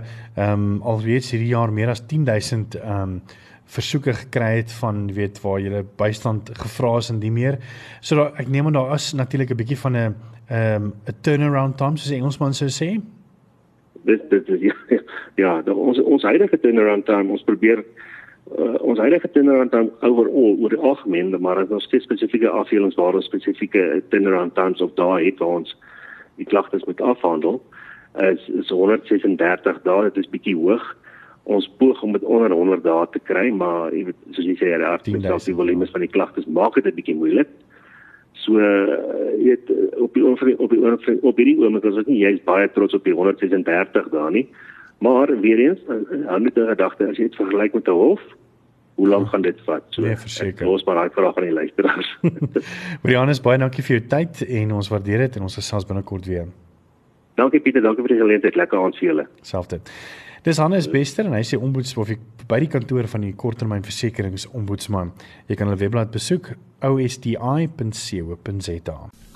um, 0.53 0.81
alweer 0.81 1.21
hierdie 1.21 1.51
jaar 1.51 1.73
meer 1.73 1.91
as 1.93 2.05
10000 2.07 2.79
ehm 2.79 3.01
um, 3.01 3.21
versoeke 3.67 4.13
gekry 4.15 4.61
het 4.61 4.71
van 4.79 5.09
weet 5.11 5.41
waar 5.43 5.59
jy 5.59 5.81
bystand 5.99 6.49
gevra 6.55 6.93
is 7.01 7.09
en 7.11 7.19
die 7.19 7.31
meer. 7.31 7.57
So 7.99 8.15
da, 8.15 8.29
ek 8.39 8.47
neem 8.47 8.69
aan 8.69 8.77
daar 8.77 8.93
is 8.95 9.11
natuurlik 9.13 9.51
'n 9.51 9.59
bietjie 9.59 9.79
van 9.83 9.97
'n 9.97 10.15
ehm 10.49 10.83
um, 10.83 10.93
'n 11.07 11.15
turnaround 11.21 11.77
time 11.77 11.97
soos 11.97 12.11
Engelsman 12.11 12.53
sou 12.53 12.69
sê. 12.69 13.01
Dit 14.03 14.29
dit 14.29 14.47
ja, 14.69 15.01
ja, 15.35 15.61
da, 15.61 15.73
ons 15.73 15.99
ons 15.99 16.23
huidige 16.23 16.59
turnaround 16.59 17.05
time 17.05 17.31
ons 17.31 17.43
probeer 17.43 17.83
uh, 18.57 18.75
ons 18.81 18.99
huidige 18.99 19.31
turnaround 19.31 19.71
time 19.71 19.91
overall 20.01 20.55
oor 20.61 20.69
die 20.69 20.79
algemeen, 20.79 21.33
maar 21.39 21.55
daar 21.55 21.63
is 21.63 21.69
nog 21.69 21.81
steeds 21.81 22.03
spesifieke 22.03 22.49
afdelings 22.49 22.95
waar 22.95 23.15
ons 23.15 23.25
spesifieke 23.25 24.03
turnaround 24.09 24.55
times 24.55 24.81
of 24.81 24.93
daai 24.93 25.25
het 25.25 25.39
waar 25.39 25.59
ons 25.61 25.75
die 26.35 26.45
klagtes 26.45 26.85
moet 26.85 27.01
afhandel. 27.01 27.61
Is 28.15 28.47
is 28.47 28.69
136 28.69 29.81
dae, 29.83 30.03
dit 30.09 30.17
is 30.23 30.29
bietjie 30.29 30.55
hoog 30.55 30.95
ons 31.47 31.67
poog 31.79 32.01
om 32.03 32.11
dit 32.11 32.23
onder 32.23 32.51
100 32.51 32.83
dae 32.83 33.05
te 33.11 33.19
kry, 33.23 33.47
maar 33.55 33.93
jy 33.95 34.03
weet 34.09 34.35
soos 34.35 34.47
jy 34.49 34.55
sê, 34.59 34.71
die 34.75 34.87
artikel 34.87 35.23
die 35.23 35.55
volume 35.55 35.87
van 35.93 36.03
die 36.03 36.11
klagtes 36.11 36.47
maak 36.59 36.75
dit 36.75 36.85
'n 36.85 36.95
bietjie 36.95 37.15
moeilik. 37.15 37.47
So 38.43 38.59
jy 38.59 39.55
weet 39.55 39.71
op 39.95 40.13
die 40.13 40.25
op 40.25 40.39
die 40.43 40.57
op 40.59 40.71
die 40.71 41.19
op 41.21 41.37
hierdie 41.37 41.57
oomblik 41.59 41.85
is 41.85 41.97
ek 41.97 42.07
nie 42.07 42.19
jy's 42.19 42.43
baie 42.43 42.67
trots 42.67 42.93
op 42.93 43.03
die 43.03 43.13
136 43.13 44.09
dae 44.11 44.31
nie. 44.31 44.47
Maar 44.99 45.39
weer 45.39 45.59
eens, 45.59 45.79
hou 46.27 46.39
net 46.39 46.57
'n 46.57 46.67
gedagte 46.67 47.07
as 47.07 47.17
jy 47.17 47.29
dit 47.29 47.35
vergelyk 47.35 47.73
met 47.73 47.87
'n 47.87 47.91
hof, 47.91 48.21
hoe 48.97 49.07
lank 49.07 49.29
gaan 49.29 49.41
dit 49.45 49.59
vat? 49.65 49.83
So 49.93 50.01
nee, 50.01 50.17
verseker. 50.17 50.67
Ons 50.67 50.83
maar 50.87 50.95
daai 50.97 51.09
vraag 51.13 51.35
aan 51.37 51.45
die 51.45 51.53
luisteraars. 51.53 52.09
Marianus, 53.03 53.41
baie 53.45 53.59
dankie 53.61 53.83
vir 53.85 53.99
jou 53.99 54.05
tyd 54.09 54.41
en 54.47 54.71
ons 54.79 54.89
waardeer 54.89 55.27
dit 55.27 55.37
en 55.37 55.45
ons 55.45 55.57
gesels 55.61 55.85
binnekort 55.85 56.25
weer. 56.25 56.47
Dankie 57.37 57.61
Pieter, 57.61 57.83
dankie 57.85 58.01
vir 58.07 58.15
die 58.15 58.21
geleentheid. 58.23 58.55
Lekker 58.57 58.81
aand 58.81 58.97
vir 58.97 59.07
julle. 59.11 59.25
Selfde. 59.45 59.77
Dis 60.47 60.57
Hannes 60.63 60.87
Bester 60.89 61.27
en 61.27 61.35
hy 61.37 61.43
sê 61.45 61.59
ombudsman 61.59 62.17
by 62.47 62.59
die 62.63 62.71
kantoor 62.71 63.05
van 63.11 63.21
die 63.27 63.33
korttermynversekeringsombudsman. 63.37 65.11
Jy 65.51 65.55
kan 65.59 65.67
hulle 65.69 65.81
webblad 65.81 66.09
besoek 66.13 66.55
osti.co.za. 66.87 67.37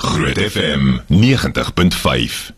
Groot 0.01 0.39
FM 0.47 0.83
90.5 1.11 2.51